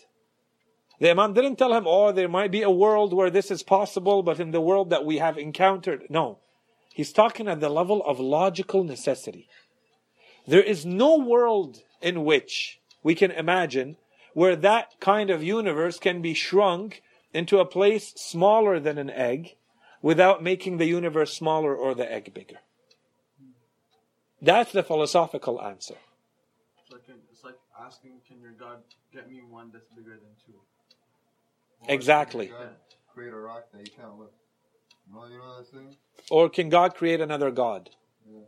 the 1.00 1.12
Imam 1.12 1.34
didn't 1.34 1.58
tell 1.58 1.74
him, 1.74 1.86
oh, 1.86 2.12
there 2.12 2.28
might 2.28 2.52
be 2.52 2.64
a 2.64 2.72
world 2.72 3.14
where 3.14 3.30
this 3.30 3.52
is 3.52 3.62
possible, 3.64 4.24
but 4.24 4.40
in 4.40 4.52
the 4.52 4.62
world 4.62 4.90
that 4.90 5.06
we 5.06 5.18
have 5.20 5.38
encountered. 5.38 6.08
No. 6.10 6.40
He's 6.94 7.14
talking 7.14 7.48
at 7.48 7.60
the 7.60 7.70
level 7.70 8.04
of 8.04 8.20
logical 8.20 8.84
necessity. 8.84 9.48
There 10.48 10.64
is 10.64 10.86
no 10.86 11.18
world 11.18 11.84
in 12.02 12.24
which 12.24 12.80
we 13.04 13.14
can 13.14 13.30
imagine 13.32 13.98
where 14.35 14.57
that 14.57 14.99
kind 15.01 15.31
of 15.31 15.43
universe 15.43 15.99
can 15.99 16.23
be 16.23 16.35
shrunk 16.35 17.03
into 17.33 17.59
a 17.59 17.67
place 17.67 18.13
smaller 18.17 18.79
than 18.81 18.99
an 18.99 19.11
egg 19.11 19.57
without 20.01 20.43
making 20.43 20.79
the 20.79 20.87
universe 20.87 21.33
smaller 21.33 21.75
or 21.75 21.95
the 21.95 22.11
egg 22.11 22.33
bigger. 22.35 22.59
That's 24.41 24.73
the 24.73 24.83
philosophical 24.83 25.63
answer. 25.63 25.95
It's 26.83 26.93
like, 26.93 27.03
it's 27.31 27.45
like 27.45 27.55
asking, 27.81 28.21
can 28.27 28.41
your 28.41 28.53
God 28.53 28.79
get 29.13 29.31
me 29.31 29.41
one 29.49 29.71
that's 29.73 29.89
bigger 29.91 30.11
than 30.11 30.35
two? 30.45 30.59
Exactly. 31.89 32.47
God 32.47 32.71
create 33.15 33.33
a 33.33 33.37
rock 33.37 33.67
that 33.73 33.87
you 33.87 33.93
can't 33.97 34.19
lift. 34.19 34.33
You 35.09 35.15
know, 35.15 35.27
you 35.27 35.39
know 35.39 35.59
that 35.59 35.67
saying? 35.71 35.97
Or 36.31 36.49
can 36.49 36.69
God 36.69 36.95
create 36.95 37.21
another 37.21 37.51
God? 37.51 37.91
Well, 38.27 38.47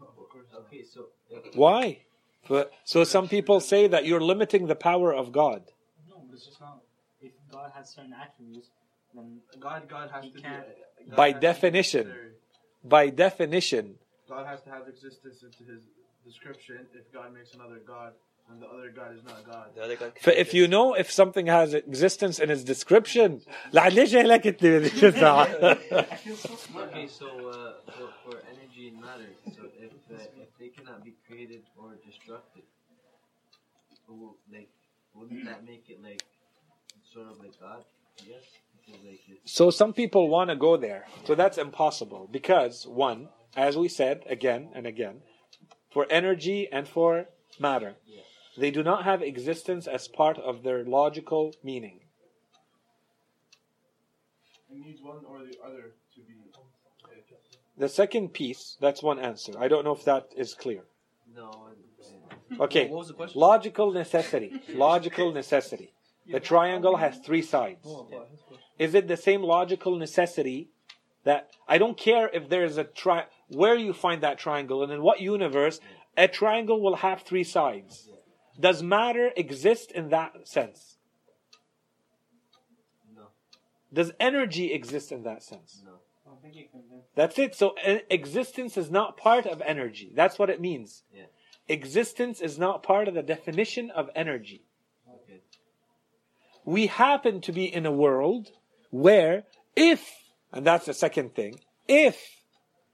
no, 0.00 0.06
of 0.08 0.28
course 0.30 0.46
not. 0.52 0.62
Okay, 0.62 0.84
so 0.84 1.06
Why? 1.54 2.03
But, 2.48 2.72
so 2.84 3.04
some 3.04 3.28
people 3.28 3.60
say 3.60 3.86
that 3.88 4.04
you're 4.04 4.20
limiting 4.20 4.66
the 4.66 4.74
power 4.74 5.12
of 5.14 5.32
God. 5.32 5.62
No, 6.08 6.16
but 6.26 6.34
it's 6.34 6.46
just 6.46 6.60
not. 6.60 6.80
If 7.20 7.32
God 7.50 7.72
has 7.74 7.90
certain 7.90 8.12
attributes, 8.12 8.68
then 9.14 9.40
God, 9.60 9.88
God 9.88 10.10
has 10.10 10.24
He 10.24 10.30
to 10.32 10.40
can't- 10.40 10.66
be. 10.66 11.10
God 11.10 11.16
By 11.16 11.26
has 11.28 11.34
to 11.34 11.38
be 11.40 11.46
definition. 11.46 12.14
By 12.84 13.08
definition, 13.10 13.94
God 14.28 14.46
has 14.46 14.60
to 14.62 14.70
have 14.70 14.88
existence 14.88 15.42
into 15.42 15.64
His 15.70 15.82
description. 16.24 16.86
If 16.94 17.10
God 17.12 17.32
makes 17.32 17.54
another 17.54 17.80
God, 17.86 18.12
and 18.49 18.61
the 18.61 18.67
other 18.67 18.89
God 18.89 19.15
is 19.15 19.23
not 19.23 19.45
God. 19.45 19.67
The 19.75 19.83
other 19.83 19.95
God 19.95 20.11
F- 20.15 20.27
if 20.45 20.53
you 20.53 20.67
know 20.67 20.93
if 20.93 21.11
something 21.11 21.47
has 21.47 21.73
existence 21.73 22.39
in 22.39 22.49
its 22.49 22.63
description 22.63 23.41
ليش 23.73 24.15
هيك 24.15 24.47
انت 24.47 24.87
شو 24.99 25.07
الساعة؟ 25.07 25.45
okay, 25.45 27.07
so 27.07 27.27
uh, 27.27 27.73
for, 27.95 28.09
for 28.25 28.35
energy 28.53 28.87
and 28.89 29.01
matter, 29.01 29.29
so 29.55 29.61
if 29.85 29.91
uh, 30.11 30.41
if 30.43 30.49
they 30.59 30.69
cannot 30.69 31.03
be 31.03 31.13
created 31.27 31.61
or 31.77 31.89
destructed, 32.07 32.63
will, 34.09 34.35
like 34.51 34.69
wouldn't 35.15 35.45
that 35.45 35.63
make 35.65 35.85
it 35.89 36.01
like 36.03 36.23
sort 37.13 37.27
of 37.27 37.39
like 37.39 37.59
God? 37.59 37.83
I 38.21 38.25
guess 38.25 38.45
because 38.85 39.01
like 39.05 39.21
it's 39.27 39.51
So 39.51 39.69
some 39.69 39.93
people 39.93 40.29
want 40.29 40.49
to 40.49 40.55
go 40.55 40.77
there. 40.77 41.05
So 41.25 41.35
that's 41.35 41.57
impossible 41.57 42.27
because 42.31 42.87
one, 42.87 43.29
as 43.55 43.77
we 43.77 43.87
said 43.87 44.23
again 44.27 44.69
and 44.73 44.85
again, 44.87 45.21
for 45.93 46.05
energy 46.09 46.67
and 46.71 46.87
for 46.87 47.25
matter, 47.59 47.95
they 48.56 48.70
do 48.70 48.82
not 48.82 49.04
have 49.04 49.22
existence 49.22 49.86
as 49.86 50.08
part 50.08 50.38
of 50.38 50.62
their 50.62 50.84
logical 50.84 51.54
meaning. 51.62 52.00
It 54.70 54.78
needs 54.84 55.02
one 55.02 55.18
or 55.28 55.38
the 55.40 55.56
other 55.64 55.94
to 56.14 56.20
be. 56.20 56.34
The 57.76 57.88
second 57.88 58.32
piece, 58.32 58.76
that's 58.80 59.02
one 59.02 59.18
answer. 59.18 59.52
I 59.58 59.66
don't 59.66 59.84
know 59.84 59.94
if 59.94 60.04
that 60.04 60.28
is 60.36 60.54
clear. 60.54 60.82
no. 61.34 61.50
Okay. 62.60 62.88
What 62.88 62.98
was 62.98 63.08
the 63.08 63.14
question? 63.14 63.40
Logical 63.40 63.92
necessity. 63.92 64.52
Logical 64.68 65.32
necessity. 65.32 65.92
The 66.30 66.40
triangle 66.40 66.96
has 66.96 67.18
three 67.18 67.42
sides. 67.42 67.86
Is 68.78 68.94
it 68.94 69.08
the 69.08 69.16
same 69.16 69.42
logical 69.42 69.96
necessity 69.96 70.68
that 71.24 71.50
I 71.66 71.78
don't 71.78 71.96
care 71.96 72.28
if 72.32 72.48
there's 72.48 72.76
a 72.76 72.84
tri 72.84 73.24
where 73.48 73.74
you 73.74 73.92
find 73.92 74.22
that 74.22 74.38
triangle 74.38 74.82
and 74.82 74.92
in 74.92 75.02
what 75.02 75.20
universe 75.20 75.80
a 76.16 76.28
triangle 76.28 76.80
will 76.80 76.96
have 76.96 77.22
three 77.22 77.44
sides. 77.44 78.08
Does 78.58 78.82
matter 78.82 79.30
exist 79.36 79.90
in 79.90 80.10
that 80.10 80.46
sense? 80.46 80.96
No. 83.14 83.22
Does 83.92 84.12
energy 84.20 84.72
exist 84.72 85.10
in 85.12 85.22
that 85.24 85.42
sense? 85.42 85.82
No. 85.84 85.92
I 86.24 86.30
don't 86.30 86.42
think 86.42 86.54
you 86.56 86.64
can. 86.70 86.82
then. 86.90 87.00
That's 87.14 87.38
it. 87.38 87.54
So 87.54 87.74
existence 88.10 88.76
is 88.76 88.90
not 88.90 89.16
part 89.16 89.46
of 89.46 89.60
energy. 89.62 90.12
That's 90.14 90.38
what 90.38 90.50
it 90.50 90.60
means. 90.60 91.02
Yeah. 91.14 91.24
Existence 91.68 92.40
is 92.40 92.58
not 92.58 92.82
part 92.82 93.08
of 93.08 93.14
the 93.14 93.22
definition 93.22 93.90
of 93.90 94.10
energy. 94.14 94.62
Okay. 95.08 95.40
we 96.64 96.86
happen 96.86 97.40
to 97.40 97.52
be 97.52 97.64
in 97.64 97.86
a 97.86 97.92
world 97.92 98.50
where 98.90 99.44
if, 99.76 100.10
and 100.52 100.66
that's 100.66 100.86
the 100.86 100.94
second 100.94 101.34
thing, 101.34 101.60
if 101.88 102.42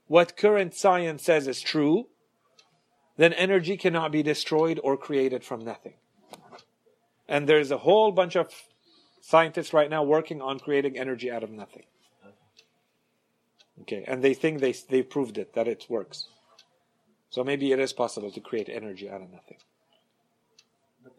what 0.06 0.36
current 0.36 0.74
science 0.74 1.24
says 1.24 1.46
is 1.46 1.60
true, 1.60 2.06
then 3.20 3.32
energy 3.32 3.76
cannot 3.76 4.12
be 4.12 4.22
destroyed 4.22 4.80
or 4.82 4.96
created 4.96 5.44
from 5.44 5.64
nothing. 5.64 5.94
And 7.28 7.48
there's 7.48 7.70
a 7.70 7.78
whole 7.78 8.10
bunch 8.12 8.36
of 8.36 8.48
scientists 9.20 9.72
right 9.72 9.90
now 9.90 10.02
working 10.02 10.40
on 10.40 10.58
creating 10.58 10.98
energy 10.98 11.30
out 11.30 11.42
of 11.42 11.50
nothing. 11.50 11.84
Okay, 13.82 14.04
and 14.06 14.22
they 14.22 14.34
think 14.34 14.60
they 14.60 14.74
they 14.88 15.02
proved 15.02 15.38
it 15.38 15.54
that 15.54 15.66
it 15.66 15.86
works. 15.88 16.28
So 17.30 17.44
maybe 17.44 17.72
it 17.72 17.78
is 17.78 17.92
possible 17.92 18.30
to 18.32 18.40
create 18.40 18.68
energy 18.68 19.08
out 19.08 19.22
of 19.22 19.30
nothing 19.30 19.58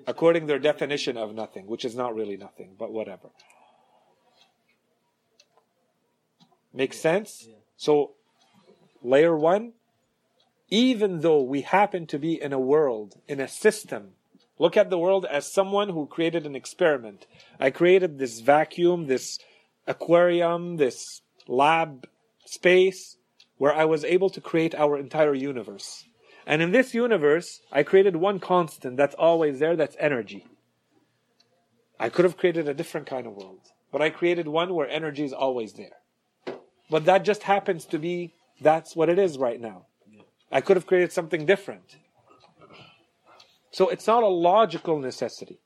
according 0.07 0.43
to 0.43 0.47
their 0.47 0.59
definition 0.59 1.17
of 1.17 1.33
nothing, 1.33 1.67
which 1.67 1.85
is 1.85 1.95
not 1.95 2.15
really 2.15 2.37
nothing, 2.37 2.75
but 2.77 2.91
whatever. 2.91 3.29
Makes 6.73 6.99
sense? 6.99 7.47
So, 7.75 8.11
layer 9.03 9.35
one, 9.35 9.73
even 10.71 11.19
though 11.19 11.41
we 11.41 11.61
happen 11.61 12.07
to 12.07 12.17
be 12.17 12.41
in 12.41 12.53
a 12.53 12.59
world, 12.59 13.15
in 13.27 13.41
a 13.41 13.47
system, 13.47 14.13
look 14.57 14.77
at 14.77 14.89
the 14.89 14.97
world 14.97 15.25
as 15.25 15.51
someone 15.51 15.89
who 15.89 16.07
created 16.07 16.45
an 16.45 16.55
experiment. 16.55 17.27
I 17.59 17.69
created 17.69 18.17
this 18.17 18.39
vacuum, 18.39 19.07
this 19.07 19.37
aquarium, 19.85 20.77
this 20.77 21.21
lab 21.45 22.07
space 22.45 23.17
where 23.57 23.75
I 23.75 23.83
was 23.85 24.05
able 24.05 24.29
to 24.29 24.41
create 24.41 24.73
our 24.73 24.97
entire 24.97 25.33
universe. 25.33 26.05
And 26.47 26.61
in 26.61 26.71
this 26.71 26.93
universe, 26.93 27.59
I 27.71 27.83
created 27.83 28.15
one 28.15 28.39
constant 28.39 28.95
that's 28.97 29.15
always 29.15 29.59
there, 29.59 29.75
that's 29.75 29.97
energy. 29.99 30.47
I 31.99 32.09
could 32.09 32.25
have 32.25 32.37
created 32.37 32.67
a 32.67 32.73
different 32.73 33.07
kind 33.07 33.27
of 33.27 33.33
world, 33.33 33.59
but 33.91 34.01
I 34.01 34.09
created 34.09 34.47
one 34.47 34.73
where 34.73 34.89
energy 34.89 35.23
is 35.23 35.33
always 35.33 35.73
there. 35.73 36.57
But 36.89 37.05
that 37.05 37.23
just 37.23 37.43
happens 37.43 37.85
to 37.85 37.99
be, 37.99 38.33
that's 38.59 38.95
what 38.95 39.09
it 39.09 39.19
is 39.19 39.37
right 39.37 39.61
now. 39.61 39.85
I 40.51 40.61
could 40.61 40.75
have 40.77 40.87
created 40.87 41.11
something 41.11 41.45
different. 41.45 41.97
So 43.71 43.87
it's 43.87 44.07
not 44.07 44.23
a 44.23 44.27
logical 44.27 44.99
necessity. 44.99 45.59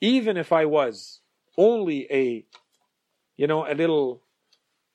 Even 0.00 0.36
if 0.36 0.52
I 0.52 0.66
was 0.66 1.20
only 1.56 2.06
a, 2.10 2.44
you 3.36 3.46
know, 3.46 3.66
a 3.66 3.74
little 3.74 4.22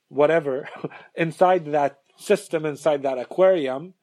whatever 0.08 0.70
inside 1.16 1.66
that 1.72 2.00
system, 2.18 2.66
inside 2.66 3.02
that 3.04 3.18
aquarium, 3.18 3.96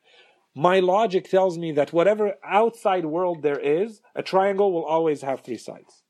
my 0.55 0.81
logic 0.81 1.29
tells 1.29 1.59
me 1.59 1.73
that 1.73 1.93
whatever 1.93 2.35
outside 2.43 3.05
world 3.05 3.43
there 3.43 3.59
is, 3.59 4.01
a 4.15 4.23
triangle 4.23 4.73
will 4.73 4.85
always 4.85 5.23
have 5.23 5.43
three 5.43 5.59
sides. 5.59 6.03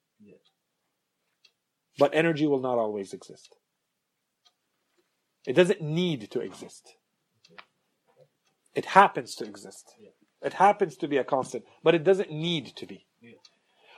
But 1.99 2.15
energy 2.15 2.47
will 2.47 2.61
not 2.61 2.79
always 2.79 3.13
exist. 3.13 3.57
It 5.47 5.55
doesn't 5.55 5.81
need 5.81 6.31
to 6.31 6.41
exist. 6.41 6.95
It 8.77 8.85
happens 8.85 9.35
to 9.37 9.45
exist. 9.45 9.95
It 10.43 10.53
happens 10.53 10.97
to 10.99 11.09
be 11.09 11.17
a 11.17 11.25
constant, 11.25 11.65
but 11.83 11.95
it 11.95 12.05
doesn't 12.05 12.31
need 12.31 12.77
to 12.77 12.87
be. 12.87 13.07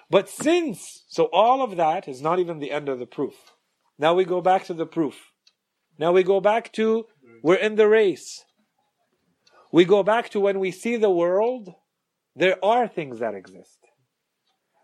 But 0.09 0.31
since, 0.31 1.05
so 1.09 1.25
all 1.33 1.63
of 1.63 1.77
that 1.77 2.07
is 2.07 2.23
not 2.23 2.39
even 2.39 2.61
the 2.61 2.71
end 2.71 2.89
of 2.89 3.01
the 3.01 3.07
proof. 3.07 3.35
Now 3.99 4.15
we 4.15 4.25
go 4.25 4.41
back 4.41 4.65
to 4.67 4.75
the 4.75 4.87
proof. 4.87 5.33
Now 5.99 6.13
we 6.13 6.23
go 6.23 6.41
back 6.41 6.73
to, 6.75 7.07
we're 7.43 7.57
in 7.57 7.75
the 7.75 7.89
race. 7.89 8.45
We 9.73 9.85
go 9.85 10.05
back 10.05 10.31
to 10.31 10.41
when 10.41 10.61
we 10.61 10.71
see 10.71 10.97
the 10.97 11.11
world, 11.11 11.75
there 12.37 12.65
are 12.65 12.87
things 12.87 13.19
that 13.19 13.35
exist. 13.35 13.81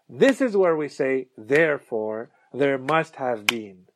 This 0.08 0.40
is 0.40 0.56
where 0.56 0.76
we 0.76 0.88
say, 0.88 1.28
therefore, 1.38 2.30
there 2.52 2.78
must 2.78 3.14
have 3.16 3.46
been. 3.46 3.86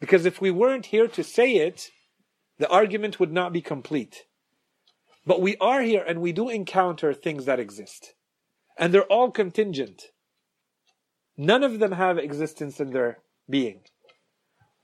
Because 0.00 0.24
if 0.24 0.40
we 0.40 0.52
weren't 0.52 0.86
here 0.86 1.08
to 1.08 1.24
say 1.24 1.56
it, 1.56 1.90
the 2.58 2.70
argument 2.70 3.18
would 3.18 3.32
not 3.32 3.52
be 3.52 3.60
complete. 3.60 4.24
But 5.28 5.42
we 5.42 5.58
are 5.58 5.82
here 5.82 6.02
and 6.08 6.22
we 6.22 6.32
do 6.32 6.48
encounter 6.48 7.12
things 7.12 7.44
that 7.44 7.60
exist. 7.60 8.14
And 8.78 8.94
they're 8.94 9.12
all 9.12 9.30
contingent. 9.30 10.04
None 11.36 11.62
of 11.62 11.80
them 11.80 11.92
have 11.92 12.16
existence 12.16 12.80
in 12.80 12.92
their 12.92 13.18
being. 13.48 13.82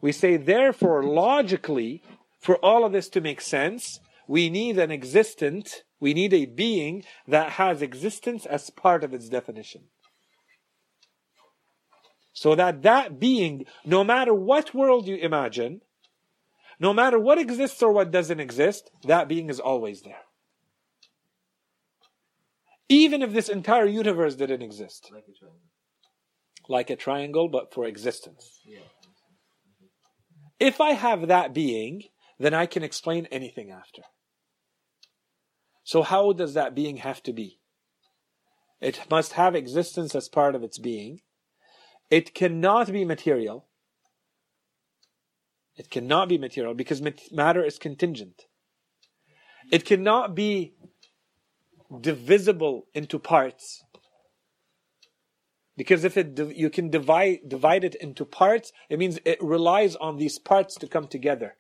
We 0.02 0.12
say, 0.12 0.36
therefore, 0.36 1.02
logically, 1.02 2.02
for 2.42 2.56
all 2.56 2.84
of 2.84 2.92
this 2.92 3.08
to 3.10 3.22
make 3.22 3.40
sense, 3.40 4.00
we 4.28 4.50
need 4.50 4.78
an 4.78 4.90
existent, 4.90 5.84
we 5.98 6.12
need 6.12 6.34
a 6.34 6.44
being 6.44 7.04
that 7.26 7.52
has 7.52 7.80
existence 7.80 8.44
as 8.44 8.68
part 8.68 9.02
of 9.02 9.14
its 9.14 9.30
definition. 9.30 9.84
So 12.34 12.54
that 12.54 12.82
that 12.82 13.18
being, 13.18 13.64
no 13.86 14.04
matter 14.04 14.34
what 14.34 14.74
world 14.74 15.08
you 15.08 15.16
imagine, 15.16 15.80
no 16.78 16.92
matter 16.92 17.18
what 17.18 17.38
exists 17.38 17.82
or 17.82 17.92
what 17.92 18.10
doesn't 18.10 18.40
exist, 18.40 18.90
that 19.04 19.26
being 19.26 19.48
is 19.48 19.58
always 19.58 20.02
there. 20.02 20.23
Even 22.88 23.22
if 23.22 23.32
this 23.32 23.48
entire 23.48 23.86
universe 23.86 24.34
didn't 24.34 24.62
exist. 24.62 25.10
Like 25.12 25.24
a 25.28 25.38
triangle. 25.38 25.60
Like 26.68 26.90
a 26.90 26.96
triangle, 26.96 27.48
but 27.48 27.72
for 27.72 27.84
existence. 27.84 28.60
Yeah. 28.64 28.78
If 30.60 30.80
I 30.80 30.92
have 30.92 31.28
that 31.28 31.52
being, 31.52 32.04
then 32.38 32.54
I 32.54 32.66
can 32.66 32.82
explain 32.82 33.26
anything 33.26 33.70
after. 33.70 34.02
So 35.82 36.02
how 36.02 36.32
does 36.32 36.54
that 36.54 36.74
being 36.74 36.98
have 36.98 37.22
to 37.24 37.32
be? 37.32 37.58
It 38.80 39.00
must 39.10 39.32
have 39.34 39.54
existence 39.54 40.14
as 40.14 40.28
part 40.28 40.54
of 40.54 40.62
its 40.62 40.78
being. 40.78 41.20
It 42.10 42.34
cannot 42.34 42.92
be 42.92 43.04
material. 43.04 43.66
It 45.76 45.90
cannot 45.90 46.28
be 46.28 46.38
material 46.38 46.74
because 46.74 47.02
matter 47.32 47.64
is 47.64 47.78
contingent. 47.78 48.42
It 49.72 49.84
cannot 49.84 50.34
be 50.34 50.74
divisible 52.00 52.86
into 52.94 53.18
parts. 53.18 53.84
Because 55.76 56.04
if 56.04 56.16
it 56.16 56.38
you 56.54 56.70
can 56.70 56.88
divide 56.88 57.48
divide 57.48 57.84
it 57.84 57.96
into 57.96 58.24
parts, 58.24 58.72
it 58.88 58.98
means 58.98 59.18
it 59.24 59.42
relies 59.42 59.96
on 59.96 60.18
these 60.18 60.38
parts 60.38 60.76
to 60.76 60.86
come 60.86 61.08
together. 61.08 61.56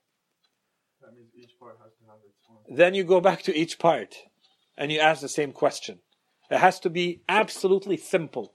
That 1.00 1.14
means 1.14 1.30
each 1.34 1.58
part 1.58 1.78
has 1.82 1.92
to 1.94 2.04
have 2.06 2.18
its 2.24 2.38
own. 2.48 2.76
Then 2.76 2.94
you 2.94 3.02
go 3.04 3.20
back 3.20 3.42
to 3.42 3.56
each 3.56 3.78
part 3.78 4.14
and 4.78 4.92
you 4.92 5.00
ask 5.00 5.20
the 5.20 5.28
same 5.28 5.52
question. 5.52 5.98
It 6.50 6.58
has 6.58 6.78
to 6.80 6.90
be 6.90 7.22
absolutely 7.28 7.96
simple. 7.96 8.54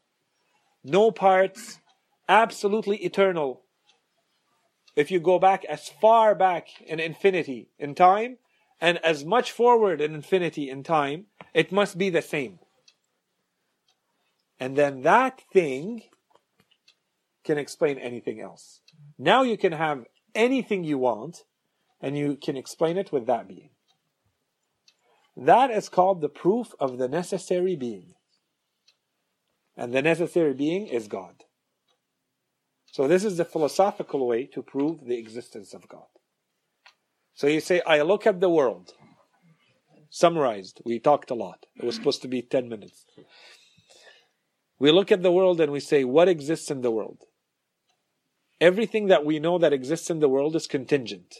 No 0.83 1.11
parts, 1.11 1.79
absolutely 2.29 2.97
eternal. 2.97 3.63
If 4.95 5.11
you 5.11 5.19
go 5.19 5.39
back 5.39 5.65
as 5.65 5.89
far 5.89 6.35
back 6.35 6.67
in 6.85 6.99
infinity 6.99 7.69
in 7.77 7.95
time 7.95 8.37
and 8.81 8.97
as 8.99 9.25
much 9.25 9.51
forward 9.51 10.01
in 10.01 10.15
infinity 10.15 10.69
in 10.69 10.83
time, 10.83 11.25
it 11.53 11.71
must 11.71 11.97
be 11.97 12.09
the 12.09 12.21
same. 12.21 12.59
And 14.59 14.75
then 14.77 15.01
that 15.01 15.41
thing 15.53 16.03
can 17.43 17.57
explain 17.57 17.97
anything 17.97 18.39
else. 18.41 18.81
Now 19.17 19.43
you 19.43 19.57
can 19.57 19.73
have 19.73 20.05
anything 20.35 20.83
you 20.83 20.97
want 20.97 21.43
and 22.01 22.17
you 22.17 22.37
can 22.41 22.57
explain 22.57 22.97
it 22.97 23.11
with 23.11 23.25
that 23.27 23.47
being. 23.47 23.69
That 25.35 25.71
is 25.71 25.89
called 25.89 26.21
the 26.21 26.29
proof 26.29 26.73
of 26.79 26.97
the 26.97 27.07
necessary 27.07 27.75
being. 27.75 28.13
And 29.75 29.93
the 29.93 30.01
necessary 30.01 30.53
being 30.53 30.87
is 30.87 31.07
God. 31.07 31.43
So 32.91 33.07
this 33.07 33.23
is 33.23 33.37
the 33.37 33.45
philosophical 33.45 34.27
way 34.27 34.45
to 34.47 34.61
prove 34.61 35.05
the 35.05 35.17
existence 35.17 35.73
of 35.73 35.87
God. 35.87 36.07
So 37.39 37.47
you 37.47 37.61
say, 37.61 37.81
I 37.87 38.01
look 38.01 38.27
at 38.27 38.41
the 38.41 38.49
world. 38.49 38.91
Summarized. 40.09 40.81
We 40.83 40.99
talked 40.99 41.31
a 41.31 41.35
lot. 41.35 41.67
It 41.77 41.85
was 41.85 41.95
supposed 41.95 42.21
to 42.23 42.27
be 42.27 42.41
10 42.41 42.67
minutes. 42.67 43.05
We 44.77 44.91
look 44.91 45.09
at 45.09 45.23
the 45.23 45.31
world 45.31 45.61
and 45.61 45.71
we 45.71 45.79
say, 45.79 46.03
what 46.03 46.27
exists 46.27 46.69
in 46.69 46.81
the 46.81 46.91
world? 46.91 47.23
Everything 48.59 49.07
that 49.07 49.23
we 49.23 49.39
know 49.39 49.57
that 49.57 49.71
exists 49.71 50.09
in 50.09 50.19
the 50.19 50.27
world 50.27 50.53
is 50.53 50.67
contingent. 50.67 51.33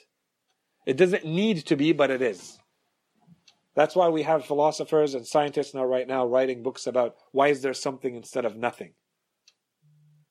It 0.86 0.96
doesn't 0.96 1.26
need 1.26 1.66
to 1.66 1.76
be, 1.76 1.92
but 1.92 2.12
it 2.12 2.22
is. 2.22 2.60
That's 3.76 3.94
why 3.94 4.08
we 4.08 4.24
have 4.24 4.46
philosophers 4.46 5.14
and 5.14 5.28
scientists 5.28 5.74
now, 5.74 5.84
right 5.84 6.08
now, 6.08 6.26
writing 6.26 6.64
books 6.64 6.88
about 6.88 7.16
why 7.34 7.50
is 7.50 7.62
there 7.62 7.74
something 7.74 8.16
instead 8.16 8.46
of 8.46 8.56
nothing. 8.56 8.94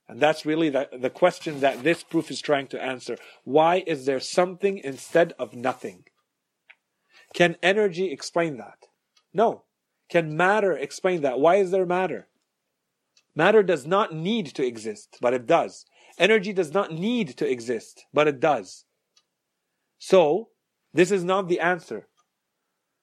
And 0.08 0.20
that's 0.20 0.46
really 0.46 0.70
the, 0.70 0.88
the 0.98 1.10
question 1.10 1.60
that 1.60 1.82
this 1.82 2.02
proof 2.02 2.30
is 2.30 2.40
trying 2.40 2.68
to 2.68 2.82
answer. 2.82 3.16
Why 3.44 3.84
is 3.86 4.06
there 4.06 4.20
something 4.20 4.78
instead 4.78 5.34
of 5.38 5.54
nothing? 5.54 6.04
Can 7.34 7.56
energy 7.62 8.10
explain 8.10 8.56
that? 8.56 8.86
No. 9.34 9.64
Can 10.08 10.36
matter 10.36 10.72
explain 10.72 11.20
that? 11.22 11.38
Why 11.38 11.56
is 11.56 11.70
there 11.70 11.84
matter? 11.84 12.28
Matter 13.34 13.62
does 13.62 13.86
not 13.86 14.14
need 14.14 14.46
to 14.54 14.66
exist, 14.66 15.18
but 15.20 15.34
it 15.34 15.46
does. 15.46 15.84
Energy 16.18 16.52
does 16.52 16.72
not 16.72 16.90
need 16.90 17.36
to 17.36 17.48
exist, 17.48 18.06
but 18.12 18.26
it 18.26 18.40
does. 18.40 18.86
So, 19.98 20.48
this 20.94 21.10
is 21.10 21.22
not 21.22 21.48
the 21.48 21.60
answer. 21.60 22.08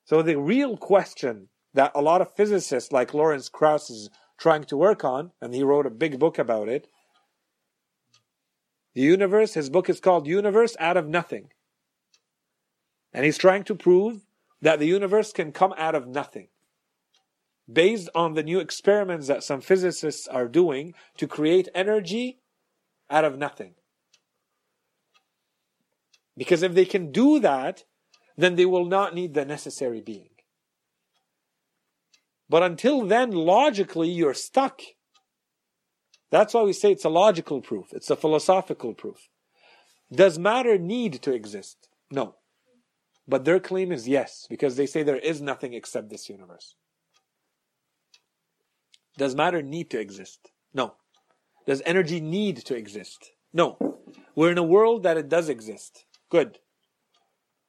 So 0.06 0.22
the 0.22 0.38
real 0.38 0.78
question 0.78 1.50
that 1.74 1.92
a 1.96 2.02
lot 2.02 2.22
of 2.22 2.36
physicists 2.36 2.92
like 2.92 3.14
Lawrence 3.14 3.50
Krauss 3.50 3.90
is 3.90 4.10
trying 4.38 4.64
to 4.66 4.78
work 4.78 5.04
on, 5.04 5.32
and 5.42 5.54
he 5.54 5.64
wrote 5.64 5.86
a 5.86 5.92
big 5.92 6.20
book 6.20 6.38
about 6.38 6.68
it. 6.68 6.88
The 8.96 9.02
universe, 9.02 9.54
his 9.54 9.70
book 9.70 9.90
is 9.90 10.00
called 10.00 10.26
Universe 10.26 10.76
Out 10.80 10.98
of 10.98 11.08
Nothing. 11.08 11.50
And 13.14 13.26
he's 13.26 13.38
trying 13.38 13.64
to 13.66 13.76
prove 13.76 14.26
that 14.62 14.80
the 14.80 14.88
universe 14.88 15.32
can 15.34 15.52
come 15.52 15.74
out 15.78 15.96
of 15.96 16.08
nothing. 16.08 16.48
Based 17.72 18.10
on 18.16 18.34
the 18.34 18.44
new 18.44 18.60
experiments 18.60 19.28
that 19.28 19.44
some 19.44 19.60
physicists 19.60 20.28
are 20.28 20.48
doing 20.48 20.94
to 21.18 21.28
create 21.28 21.68
energy 21.76 22.40
out 23.10 23.26
of 23.26 23.38
nothing. 23.38 23.76
Because 26.38 26.64
if 26.64 26.74
they 26.74 26.86
can 26.86 27.12
do 27.12 27.40
that, 27.40 27.84
then 28.38 28.56
they 28.56 28.66
will 28.66 28.86
not 28.86 29.16
need 29.16 29.34
the 29.34 29.46
necessary 29.46 30.02
being. 30.02 30.30
But 32.50 32.64
until 32.64 33.06
then, 33.06 33.32
logically, 33.32 34.10
you're 34.10 34.34
stuck. 34.34 34.82
That's 36.36 36.54
why 36.54 36.64
we 36.64 36.74
say 36.74 36.92
it's 36.92 37.06
a 37.06 37.20
logical 37.24 37.62
proof. 37.62 37.94
It's 37.94 38.10
a 38.10 38.16
philosophical 38.18 38.94
proof. 38.94 39.30
Does 40.12 40.38
matter 40.38 40.78
need 40.78 41.22
to 41.22 41.32
exist? 41.32 41.88
No. 42.12 42.36
But 43.26 43.46
their 43.46 43.62
claim 43.62 43.90
is 43.94 44.06
yes, 44.06 44.46
because 44.50 44.76
they 44.76 44.86
say 44.86 45.02
there 45.02 45.16
is 45.32 45.40
nothing 45.40 45.74
except 45.74 46.10
this 46.10 46.28
universe. 46.28 46.76
Does 49.18 49.34
matter 49.34 49.62
need 49.62 49.90
to 49.92 49.98
exist? 49.98 50.52
No. 50.74 50.96
Does 51.66 51.82
energy 51.86 52.20
need 52.20 52.58
to 52.66 52.76
exist? 52.76 53.32
No. 53.54 53.78
We're 54.36 54.52
in 54.52 54.58
a 54.58 54.72
world 54.76 55.04
that 55.04 55.16
it 55.16 55.30
does 55.30 55.48
exist. 55.48 56.04
Good. 56.30 56.60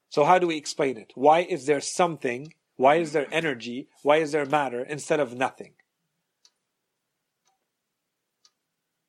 So 0.08 0.24
how 0.24 0.40
do 0.40 0.48
we 0.48 0.56
explain 0.56 0.96
it? 0.96 1.12
Why 1.14 1.42
is 1.42 1.66
there 1.66 1.80
something? 1.80 2.52
Why 2.74 2.96
is 2.96 3.12
there 3.12 3.28
energy? 3.30 3.86
Why 4.02 4.16
is 4.16 4.32
there 4.32 4.44
matter 4.44 4.82
instead 4.82 5.20
of 5.20 5.36
nothing? 5.36 5.74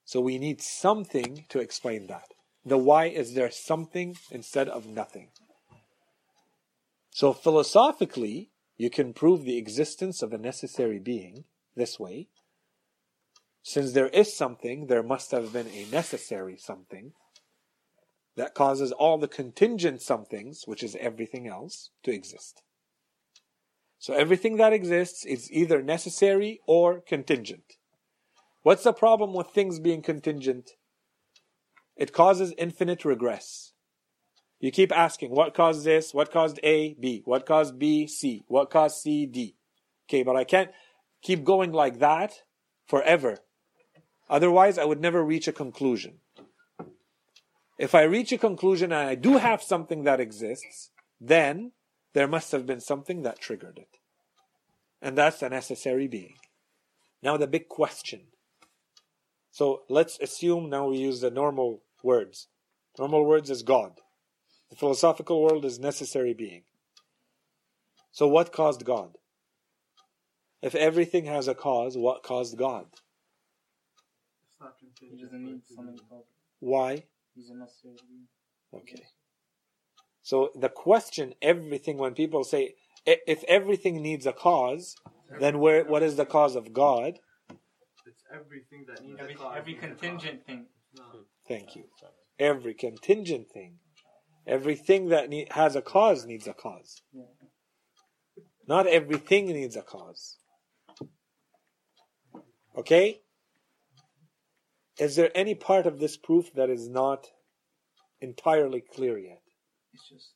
So 0.07 0.21
we 0.21 0.37
need 0.37 0.61
something 0.61 1.43
to 1.49 1.59
explain 1.59 2.07
that. 2.07 2.33
The 2.65 2.77
why 2.77 3.07
is 3.07 3.33
there 3.33 3.51
something 3.51 4.15
instead 4.31 4.69
of 4.69 4.87
nothing. 4.87 5.31
So 7.09 7.33
philosophically, 7.33 8.49
you 8.77 8.89
can 8.89 9.11
prove 9.11 9.43
the 9.43 9.57
existence 9.57 10.21
of 10.21 10.31
a 10.31 10.37
necessary 10.37 10.97
being 10.97 11.43
this 11.75 11.99
way. 11.99 12.29
Since 13.63 13.91
there 13.91 14.07
is 14.07 14.33
something, 14.33 14.87
there 14.87 15.03
must 15.03 15.31
have 15.31 15.51
been 15.51 15.67
a 15.67 15.91
necessary 15.91 16.55
something 16.55 17.11
that 18.37 18.55
causes 18.55 18.93
all 18.93 19.17
the 19.17 19.27
contingent 19.27 20.01
somethings, 20.01 20.61
which 20.65 20.83
is 20.83 20.95
everything 21.01 21.49
else, 21.49 21.89
to 22.03 22.13
exist. 22.13 22.61
So 23.99 24.13
everything 24.13 24.55
that 24.55 24.71
exists 24.71 25.25
is 25.25 25.51
either 25.51 25.81
necessary 25.81 26.61
or 26.65 27.01
contingent. 27.01 27.73
What's 28.67 28.83
the 28.83 28.91
problem 28.91 29.33
with 29.33 29.51
things 29.51 29.79
being 29.79 30.01
contingent? 30.01 30.71
It 31.95 32.11
causes 32.11 32.53
infinite 32.57 33.05
regress. 33.05 33.71
You 34.59 34.71
keep 34.71 34.91
asking, 34.91 35.31
what 35.31 35.53
caused 35.53 35.85
this? 35.85 36.13
What 36.13 36.33
caused 36.33 36.59
A, 36.63 36.93
B? 36.99 37.21
What 37.23 37.45
caused 37.45 37.79
B, 37.79 38.07
C? 38.07 38.43
What 38.49 38.69
caused 38.69 38.97
C, 38.97 39.25
D? 39.25 39.55
Okay, 40.09 40.21
but 40.21 40.35
I 40.35 40.43
can't 40.43 40.71
keep 41.21 41.45
going 41.45 41.71
like 41.71 41.99
that 41.99 42.41
forever. 42.85 43.37
Otherwise, 44.29 44.77
I 44.77 44.83
would 44.83 44.99
never 44.99 45.23
reach 45.23 45.47
a 45.47 45.53
conclusion. 45.53 46.15
If 47.79 47.95
I 47.95 48.01
reach 48.01 48.33
a 48.33 48.37
conclusion 48.37 48.91
and 48.91 49.07
I 49.07 49.15
do 49.15 49.37
have 49.37 49.63
something 49.63 50.03
that 50.03 50.19
exists, 50.19 50.89
then 51.21 51.71
there 52.13 52.27
must 52.27 52.51
have 52.51 52.65
been 52.65 52.81
something 52.81 53.21
that 53.21 53.39
triggered 53.39 53.77
it. 53.77 53.95
And 55.01 55.17
that's 55.17 55.41
a 55.41 55.47
necessary 55.47 56.09
being. 56.09 56.35
Now 57.23 57.37
the 57.37 57.47
big 57.47 57.69
question. 57.69 58.23
So 59.57 59.81
let's 59.89 60.19
assume 60.19 60.69
now 60.69 60.89
we 60.89 60.97
use 60.97 61.19
the 61.19 61.31
normal 61.31 61.81
words. 62.03 62.47
Normal 62.99 63.25
words 63.25 63.49
is 63.49 63.63
God. 63.63 63.93
The 64.69 64.75
philosophical 64.75 65.41
world 65.41 65.65
is 65.65 65.79
necessary 65.79 66.35
being. 66.35 66.61
So 68.11 68.27
what 68.27 68.53
caused 68.53 68.85
God? 68.85 69.17
If 70.61 70.75
everything 70.75 71.25
has 71.25 71.47
a 71.47 71.55
cause, 71.55 71.97
what 71.97 72.21
caused 72.21 72.55
God? 72.55 72.85
It's 74.45 74.61
not 74.61 74.75
He 74.99 75.23
doesn't 75.23 75.43
need 75.43 75.61
something. 75.75 75.97
Why? 76.59 77.05
He's 77.33 77.49
a 77.49 77.55
necessary 77.55 77.95
being. 78.07 78.27
Okay. 78.75 79.07
So 80.21 80.51
the 80.53 80.69
question, 80.69 81.33
everything, 81.41 81.97
when 81.97 82.13
people 82.13 82.43
say, 82.43 82.75
if 83.07 83.43
everything 83.47 84.03
needs 84.03 84.27
a 84.27 84.33
cause, 84.33 84.95
then 85.39 85.57
where, 85.57 85.83
what 85.83 86.03
is 86.03 86.15
the 86.15 86.27
cause 86.27 86.55
of 86.55 86.73
God? 86.73 87.17
It's 88.29 88.39
everything 88.39 88.85
that 88.87 89.03
needs 89.03 89.19
Every, 89.19 89.33
a 89.33 89.37
cause. 89.37 89.53
every 89.57 89.73
needs 89.73 89.83
a 89.83 89.87
contingent 89.87 90.45
thing. 90.45 90.65
No. 90.95 91.03
Thank 91.47 91.75
you. 91.75 91.83
Every 92.39 92.73
contingent 92.73 93.49
thing, 93.49 93.79
everything 94.45 95.09
that 95.09 95.29
ne- 95.29 95.47
has 95.51 95.75
a 95.75 95.81
cause 95.81 96.25
needs 96.25 96.47
a 96.47 96.53
cause. 96.53 97.01
Not 98.67 98.85
everything 98.87 99.47
needs 99.47 99.75
a 99.75 99.81
cause. 99.81 100.37
Okay? 102.77 103.21
Is 104.99 105.15
there 105.15 105.31
any 105.35 105.55
part 105.55 105.85
of 105.85 105.99
this 105.99 106.17
proof 106.17 106.53
that 106.53 106.69
is 106.69 106.87
not 106.89 107.27
entirely 108.19 108.81
clear 108.81 109.17
yet? 109.17 109.41
It's 109.93 110.09
just 110.09 110.33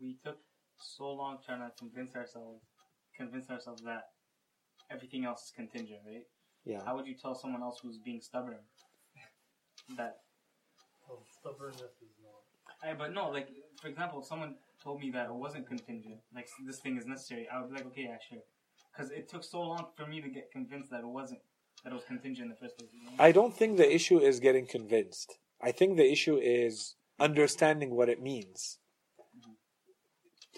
we 0.00 0.18
took 0.24 0.38
so 0.78 1.12
long 1.12 1.38
trying 1.44 1.60
to 1.60 1.72
convince 1.76 2.14
ourselves, 2.14 2.62
convince 3.16 3.50
ourselves 3.50 3.82
that 3.82 4.04
everything 4.90 5.24
else 5.24 5.44
is 5.44 5.52
contingent, 5.54 6.00
right? 6.06 6.24
Yeah. 6.64 6.84
How 6.84 6.96
would 6.96 7.06
you 7.06 7.14
tell 7.14 7.34
someone 7.34 7.62
else 7.62 7.80
who's 7.82 7.98
being 7.98 8.20
stubborn 8.20 8.58
that? 9.96 10.18
Oh, 11.10 11.20
stubbornness 11.40 11.80
is 11.80 12.14
not. 12.22 12.90
I, 12.90 12.94
but 12.94 13.12
no, 13.12 13.30
like 13.30 13.48
for 13.80 13.88
example, 13.88 14.20
if 14.20 14.26
someone 14.26 14.56
told 14.82 15.00
me 15.00 15.10
that 15.10 15.26
it 15.26 15.34
wasn't 15.34 15.66
contingent, 15.66 16.18
like 16.34 16.48
this 16.66 16.78
thing 16.78 16.96
is 16.96 17.06
necessary, 17.06 17.48
I 17.52 17.60
would 17.60 17.70
be 17.70 17.76
like, 17.76 17.86
okay, 17.86 18.02
yeah, 18.02 18.16
sure, 18.28 18.42
because 18.92 19.10
it 19.10 19.28
took 19.28 19.44
so 19.44 19.60
long 19.60 19.86
for 19.96 20.06
me 20.06 20.20
to 20.20 20.28
get 20.28 20.50
convinced 20.50 20.90
that 20.90 21.00
it 21.00 21.06
wasn't, 21.06 21.40
that 21.84 21.92
it 21.92 21.94
was 21.94 22.04
contingent 22.04 22.46
in 22.46 22.48
the 22.50 22.56
first 22.56 22.78
place. 22.78 22.90
You 22.92 23.04
know? 23.04 23.12
I 23.18 23.32
don't 23.32 23.56
think 23.56 23.76
the 23.76 23.92
issue 23.92 24.18
is 24.18 24.40
getting 24.40 24.66
convinced. 24.66 25.38
I 25.60 25.72
think 25.72 25.96
the 25.96 26.10
issue 26.10 26.36
is 26.36 26.94
understanding 27.18 27.94
what 27.94 28.08
it 28.08 28.22
means. 28.22 28.78
Mm-hmm. 29.20 29.52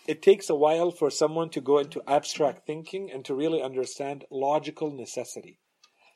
It 0.06 0.22
takes 0.22 0.50
a 0.50 0.54
while 0.54 0.90
for 0.90 1.10
someone 1.10 1.50
to 1.50 1.60
go 1.60 1.78
into 1.78 2.02
abstract 2.06 2.66
thinking 2.66 3.10
and 3.10 3.24
to 3.24 3.34
really 3.34 3.62
understand 3.62 4.24
logical 4.30 4.90
necessity. 4.90 5.59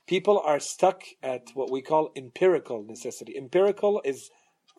People 0.07 0.41
are 0.45 0.61
stuck 0.61 1.03
at 1.23 1.51
what 1.55 1.71
we 1.71 1.81
call 1.81 2.13
empirical 2.15 2.85
necessity. 2.85 3.37
Empirical 3.37 4.03
is 4.05 4.31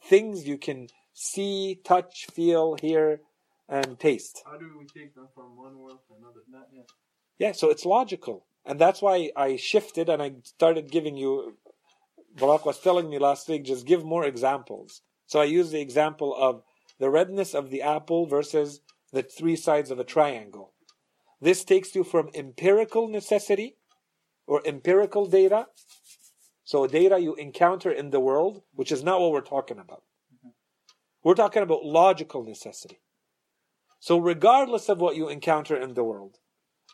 things 0.03 0.47
you 0.47 0.57
can 0.57 0.87
see, 1.13 1.79
touch, 1.83 2.27
feel, 2.31 2.75
hear, 2.79 3.21
and 3.67 3.99
taste. 3.99 4.43
How 4.45 4.57
do 4.57 4.69
we 4.77 4.85
take 4.85 5.15
them 5.15 5.27
from 5.33 5.57
one 5.57 5.79
world 5.79 5.99
to 6.07 6.15
another? 6.15 6.41
That, 6.51 6.67
yeah. 6.71 6.83
Yeah, 7.39 7.51
so 7.53 7.69
it's 7.69 7.85
logical. 7.85 8.45
And 8.65 8.79
that's 8.79 9.01
why 9.01 9.31
I 9.35 9.55
shifted 9.55 10.09
and 10.09 10.21
I 10.21 10.33
started 10.43 10.91
giving 10.91 11.17
you, 11.17 11.57
Barak 12.37 12.65
was 12.65 12.79
telling 12.79 13.09
me 13.09 13.17
last 13.17 13.47
week, 13.47 13.65
just 13.65 13.87
give 13.87 14.03
more 14.03 14.25
examples. 14.25 15.01
So 15.25 15.39
I 15.39 15.45
used 15.45 15.71
the 15.71 15.81
example 15.81 16.35
of 16.37 16.61
the 16.99 17.09
redness 17.09 17.55
of 17.55 17.71
the 17.71 17.81
apple 17.81 18.27
versus 18.27 18.81
the 19.11 19.23
three 19.23 19.55
sides 19.55 19.89
of 19.89 19.99
a 19.99 20.03
triangle. 20.03 20.73
This 21.41 21.63
takes 21.63 21.95
you 21.95 22.03
from 22.03 22.29
empirical 22.33 23.07
necessity 23.07 23.75
or 24.47 24.61
empirical 24.65 25.25
data, 25.25 25.67
so 26.63 26.87
data 26.87 27.19
you 27.19 27.35
encounter 27.35 27.91
in 27.91 28.09
the 28.09 28.19
world, 28.19 28.63
which 28.73 28.91
is 28.91 29.03
not 29.03 29.19
what 29.19 29.31
we're 29.31 29.41
talking 29.41 29.79
about. 29.79 30.03
We're 31.23 31.35
talking 31.35 31.63
about 31.63 31.85
logical 31.85 32.43
necessity. 32.43 32.99
So 33.99 34.17
regardless 34.17 34.89
of 34.89 34.99
what 34.99 35.15
you 35.15 35.29
encounter 35.29 35.75
in 35.75 35.95
the 35.95 36.03
world, 36.03 36.37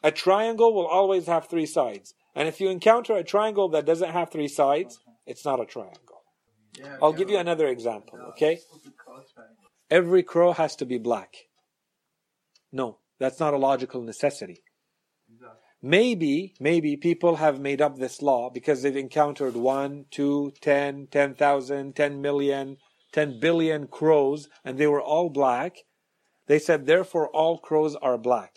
a 0.04 0.12
triangle 0.12 0.74
will 0.74 0.88
always 0.88 1.28
have 1.28 1.48
three 1.48 1.66
sides. 1.66 2.14
And 2.34 2.48
if 2.48 2.62
you 2.62 2.70
encounter 2.70 3.16
a 3.16 3.24
triangle 3.24 3.70
that 3.70 3.86
doesn't 3.86 4.12
have 4.12 4.32
three 4.32 4.48
sides, 4.48 5.00
it's 5.26 5.44
not 5.44 5.60
a 5.60 5.66
triangle. 5.66 6.24
Yeah, 6.80 6.98
I'll 7.02 7.14
give 7.14 7.30
you 7.30 7.38
another 7.38 7.68
example, 7.68 8.18
okay? 8.30 8.60
Every 9.90 10.24
crow 10.24 10.54
has 10.54 10.76
to 10.78 10.86
be 10.86 10.98
black. 10.98 11.36
No, 12.72 13.00
that's 13.20 13.40
not 13.42 13.54
a 13.54 13.58
logical 13.58 14.02
necessity. 14.02 14.64
Maybe, 15.82 16.54
maybe 16.60 16.96
people 16.96 17.38
have 17.38 17.60
made 17.60 17.82
up 17.82 17.98
this 17.98 18.22
law 18.22 18.52
because 18.52 18.82
they've 18.82 18.96
encountered 18.96 19.56
one, 19.56 20.06
two, 20.12 20.54
ten, 20.62 21.08
ten 21.10 21.34
thousand, 21.34 21.96
ten 21.96 22.22
million, 22.22 22.78
ten 23.12 23.40
billion 23.40 23.88
crows, 23.88 24.48
and 24.64 24.78
they 24.78 24.88
were 24.88 25.02
all 25.02 25.30
black. 25.30 25.78
They 26.48 26.60
said, 26.60 26.86
therefore, 26.86 27.30
all 27.30 27.58
crows 27.58 27.96
are 27.96 28.18
black. 28.18 28.56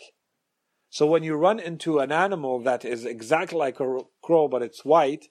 So 0.89 1.05
when 1.07 1.23
you 1.23 1.35
run 1.35 1.59
into 1.59 1.99
an 1.99 2.11
animal 2.11 2.59
that 2.59 2.85
is 2.85 3.05
exactly 3.05 3.57
like 3.57 3.79
a 3.79 3.99
crow 4.21 4.47
but 4.47 4.61
it's 4.61 4.85
white, 4.85 5.25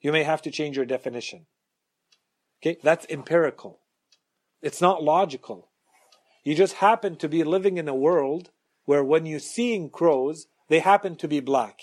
you 0.00 0.12
may 0.12 0.24
have 0.24 0.42
to 0.42 0.50
change 0.50 0.76
your 0.76 0.86
definition. 0.86 1.46
Okay, 2.60 2.78
that's 2.82 3.06
empirical. 3.08 3.80
It's 4.60 4.80
not 4.80 5.02
logical. 5.02 5.70
You 6.44 6.54
just 6.54 6.74
happen 6.74 7.16
to 7.16 7.28
be 7.28 7.44
living 7.44 7.78
in 7.78 7.88
a 7.88 7.94
world 7.94 8.50
where 8.84 9.04
when 9.04 9.24
you're 9.24 9.38
seeing 9.38 9.90
crows, 9.90 10.46
they 10.68 10.80
happen 10.80 11.16
to 11.16 11.28
be 11.28 11.40
black. 11.40 11.80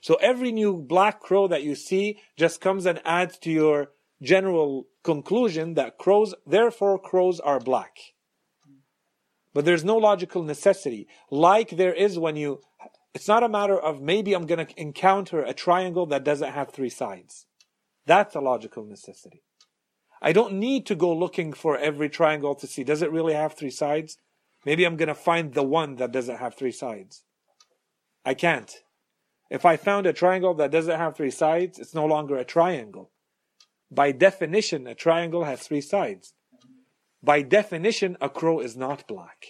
So 0.00 0.14
every 0.16 0.52
new 0.52 0.76
black 0.76 1.20
crow 1.20 1.48
that 1.48 1.62
you 1.62 1.74
see 1.74 2.20
just 2.36 2.60
comes 2.60 2.86
and 2.86 3.00
adds 3.04 3.38
to 3.38 3.50
your 3.50 3.92
general 4.22 4.86
conclusion 5.02 5.74
that 5.74 5.98
crows, 5.98 6.34
therefore 6.46 6.98
crows 6.98 7.40
are 7.40 7.60
black. 7.60 7.96
But 9.52 9.64
there's 9.64 9.84
no 9.84 9.96
logical 9.96 10.42
necessity. 10.42 11.08
Like 11.30 11.70
there 11.70 11.94
is 11.94 12.18
when 12.18 12.36
you, 12.36 12.60
it's 13.14 13.28
not 13.28 13.42
a 13.42 13.48
matter 13.48 13.78
of 13.78 14.02
maybe 14.02 14.34
I'm 14.34 14.46
going 14.46 14.66
to 14.66 14.80
encounter 14.80 15.42
a 15.42 15.54
triangle 15.54 16.06
that 16.06 16.24
doesn't 16.24 16.52
have 16.52 16.70
three 16.70 16.90
sides. 16.90 17.46
That's 18.04 18.34
a 18.34 18.40
logical 18.40 18.84
necessity. 18.84 19.42
I 20.22 20.32
don't 20.32 20.54
need 20.54 20.86
to 20.86 20.94
go 20.94 21.14
looking 21.14 21.52
for 21.52 21.76
every 21.76 22.08
triangle 22.08 22.54
to 22.54 22.66
see, 22.66 22.84
does 22.84 23.02
it 23.02 23.10
really 23.10 23.34
have 23.34 23.54
three 23.54 23.70
sides? 23.70 24.18
Maybe 24.64 24.84
I'm 24.84 24.96
going 24.96 25.08
to 25.08 25.14
find 25.14 25.52
the 25.52 25.62
one 25.62 25.96
that 25.96 26.12
doesn't 26.12 26.38
have 26.38 26.54
three 26.54 26.72
sides. 26.72 27.24
I 28.26 28.34
can't. 28.34 28.70
If 29.48 29.64
I 29.64 29.76
found 29.76 30.06
a 30.06 30.12
triangle 30.12 30.52
that 30.54 30.72
doesn't 30.72 30.98
have 30.98 31.16
three 31.16 31.30
sides, 31.30 31.78
it's 31.78 31.94
no 31.94 32.04
longer 32.04 32.36
a 32.36 32.44
triangle. 32.44 33.12
By 33.90 34.10
definition, 34.10 34.88
a 34.88 34.96
triangle 34.96 35.44
has 35.44 35.60
three 35.62 35.80
sides. 35.80 36.34
By 37.22 37.42
definition, 37.42 38.16
a 38.20 38.28
crow 38.28 38.58
is 38.58 38.76
not 38.76 39.06
black. 39.06 39.46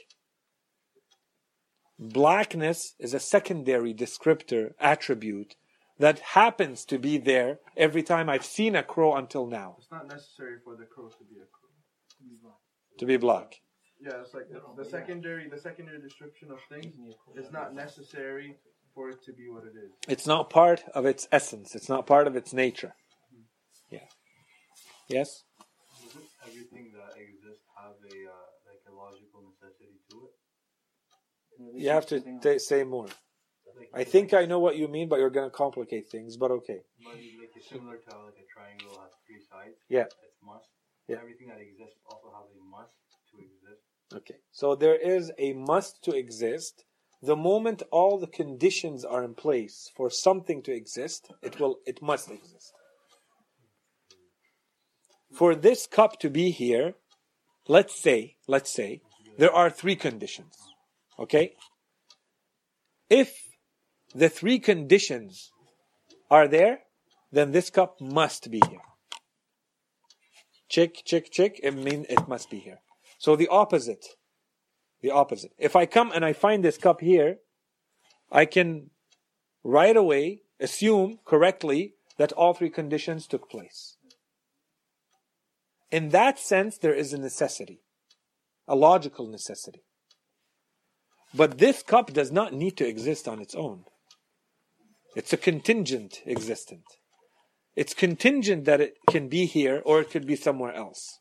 Blackness 1.99 2.95
is 2.99 3.15
a 3.15 3.19
secondary 3.21 3.95
descriptor, 3.95 4.73
attribute, 4.79 5.57
that 5.99 6.19
happens 6.19 6.85
to 6.85 6.99
be 6.99 7.17
there 7.17 7.61
every 7.77 8.03
time 8.03 8.29
I've 8.29 8.45
seen 8.45 8.77
a 8.77 8.83
crow 8.83 9.15
until 9.15 9.47
now, 9.47 9.77
It's 9.79 9.91
not 9.91 10.07
necessary 10.07 10.57
for 10.63 10.77
the 10.77 10.85
crow 10.85 11.09
to 11.09 11.25
be 11.25 11.37
a 11.41 11.47
crow. 11.47 12.53
to 12.99 13.07
be 13.07 13.17
black. 13.17 13.63
Yeah, 14.01 14.21
it's 14.21 14.35
like 14.35 14.49
the, 14.51 14.61
the 14.83 14.89
secondary 14.89 15.49
the 15.49 15.59
secondary 15.59 16.01
description 16.01 16.51
of 16.51 16.59
things 16.69 16.95
is 17.35 17.51
not 17.51 17.75
necessary 17.75 18.57
for 18.95 19.11
it 19.11 19.23
to 19.25 19.33
be 19.33 19.49
what 19.49 19.65
it 19.65 19.77
is. 19.77 19.91
It's 20.09 20.27
not 20.27 20.51
part 20.51 20.85
of 20.95 21.07
its 21.07 21.27
essence, 21.33 21.75
it's 21.75 21.89
not 21.89 22.07
part 22.07 22.27
of 22.27 22.37
its 22.37 22.53
nature. 22.53 22.95
Yeah. 23.91 24.01
Yes? 25.09 25.45
Doesn't 26.03 26.25
everything 26.47 26.93
that 26.93 27.17
exists 27.17 27.65
have 27.77 27.97
a 28.05 28.17
uh, 28.29 28.47
like 28.69 28.83
a 28.91 28.95
logical 28.95 29.43
necessity 29.49 30.01
to 30.11 30.29
it? 30.29 31.83
You 31.83 31.91
have 31.91 32.07
to 32.07 32.21
t- 32.43 32.59
say 32.59 32.85
more. 32.85 33.09
I 33.95 34.05
think 34.05 34.35
I 34.35 34.45
know 34.45 34.59
what 34.59 34.77
you 34.77 34.89
mean, 34.89 35.09
but 35.09 35.19
you're 35.21 35.31
going 35.31 35.49
to 35.49 35.57
complicate 35.57 36.11
things, 36.11 36.37
but 36.37 36.51
okay. 36.51 36.81
Like 37.05 37.21
it's 37.57 37.69
similar 37.69 37.97
to 37.97 38.11
how 38.11 38.25
like 38.25 38.37
a 38.41 38.47
triangle 38.53 39.01
has 39.01 39.13
three 39.27 39.41
sides. 39.41 39.77
Yeah. 39.89 40.05
It's 40.05 40.41
must. 40.43 40.69
Yeah. 41.09 41.17
Everything 41.17 41.49
that 41.49 41.61
exists 41.61 42.01
also 42.09 42.29
has 42.35 42.49
a 42.53 42.59
must 42.69 42.93
to 43.37 43.43
exist. 43.43 43.83
Okay. 44.15 44.37
So 44.53 44.75
there 44.75 44.97
is 44.97 45.33
a 45.39 45.53
must 45.53 46.03
to 46.05 46.13
exist. 46.13 46.85
The 47.23 47.37
moment 47.37 47.83
all 47.91 48.19
the 48.19 48.27
conditions 48.27 49.05
are 49.05 49.25
in 49.25 49.35
place 49.35 49.91
for 49.97 50.11
something 50.11 50.63
to 50.63 50.73
exist, 50.73 51.31
it 51.43 51.59
will 51.59 51.79
it 51.87 52.03
must 52.03 52.31
exist. 52.31 52.73
For 55.33 55.55
this 55.55 55.87
cup 55.87 56.19
to 56.21 56.31
be 56.31 56.51
here, 56.51 56.95
let's 57.69 58.01
say, 58.01 58.37
let's 58.47 58.73
say, 58.73 59.01
there 59.39 59.53
are 59.53 59.71
three 59.71 59.97
conditions. 59.97 60.55
Okay? 61.19 61.55
If 63.11 63.35
the 64.15 64.29
three 64.29 64.59
conditions 64.59 65.53
are 66.31 66.49
there, 66.49 66.81
then 67.33 67.53
this 67.53 67.71
cup 67.71 68.01
must 68.01 68.51
be 68.51 68.63
here. 68.69 68.81
Check, 70.69 71.05
check, 71.05 71.31
check, 71.31 71.61
it 71.63 71.73
means 71.73 72.07
it 72.09 72.27
must 72.29 72.51
be 72.51 72.59
here. 72.59 72.81
So 73.19 73.37
the 73.37 73.49
opposite. 73.49 74.07
The 75.03 75.11
opposite. 75.11 75.53
If 75.59 75.77
I 75.77 75.87
come 75.87 76.11
and 76.15 76.25
I 76.25 76.33
find 76.33 76.65
this 76.65 76.79
cup 76.79 77.01
here, 77.01 77.39
I 78.31 78.45
can 78.45 78.91
right 79.63 79.97
away 79.97 80.43
assume 80.61 81.19
correctly 81.25 81.95
that 82.19 82.33
all 82.33 82.55
three 82.55 82.71
conditions 82.71 83.27
took 83.27 83.51
place. 83.51 83.97
In 85.91 86.09
that 86.11 86.39
sense, 86.39 86.79
there 86.79 86.95
is 86.95 87.13
a 87.13 87.19
necessity, 87.19 87.81
a 88.67 88.75
logical 88.75 89.29
necessity. 89.29 89.85
But 91.35 91.59
this 91.59 91.83
cup 91.83 92.13
does 92.13 92.33
not 92.33 92.53
need 92.53 92.77
to 92.79 92.87
exist 92.87 93.29
on 93.29 93.41
its 93.41 93.55
own. 93.55 93.85
It's 95.15 95.33
a 95.33 95.37
contingent 95.37 96.23
existent. 96.27 96.85
It's 97.75 97.95
contingent 97.95 98.65
that 98.65 98.81
it 98.81 98.95
can 99.09 99.29
be 99.29 99.45
here 99.45 99.83
or 99.85 100.01
it 100.01 100.11
could 100.11 100.27
be 100.27 100.37
somewhere 100.37 100.75
else. 100.75 101.21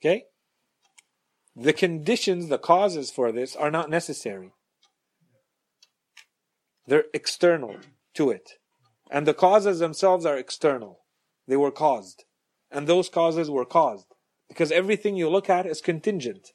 Okay? 0.00 0.24
The 1.56 1.72
conditions, 1.72 2.48
the 2.48 2.58
causes 2.58 3.10
for 3.10 3.32
this 3.32 3.56
are 3.56 3.70
not 3.70 3.90
necessary. 3.90 4.52
They're 6.86 7.04
external 7.12 7.76
to 8.14 8.30
it. 8.30 8.52
And 9.10 9.26
the 9.26 9.34
causes 9.34 9.78
themselves 9.78 10.24
are 10.24 10.36
external. 10.36 11.00
They 11.46 11.56
were 11.56 11.70
caused. 11.70 12.24
And 12.70 12.86
those 12.86 13.08
causes 13.08 13.50
were 13.50 13.64
caused. 13.64 14.06
Because 14.48 14.70
everything 14.70 15.16
you 15.16 15.28
look 15.28 15.50
at 15.50 15.66
is 15.66 15.80
contingent. 15.80 16.52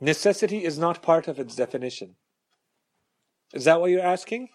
Necessity 0.00 0.64
is 0.64 0.78
not 0.78 1.02
part 1.02 1.26
of 1.26 1.38
its 1.38 1.56
definition. 1.56 2.16
Is 3.52 3.64
that 3.64 3.80
what 3.80 3.90
you're 3.90 4.00
asking? 4.00 4.50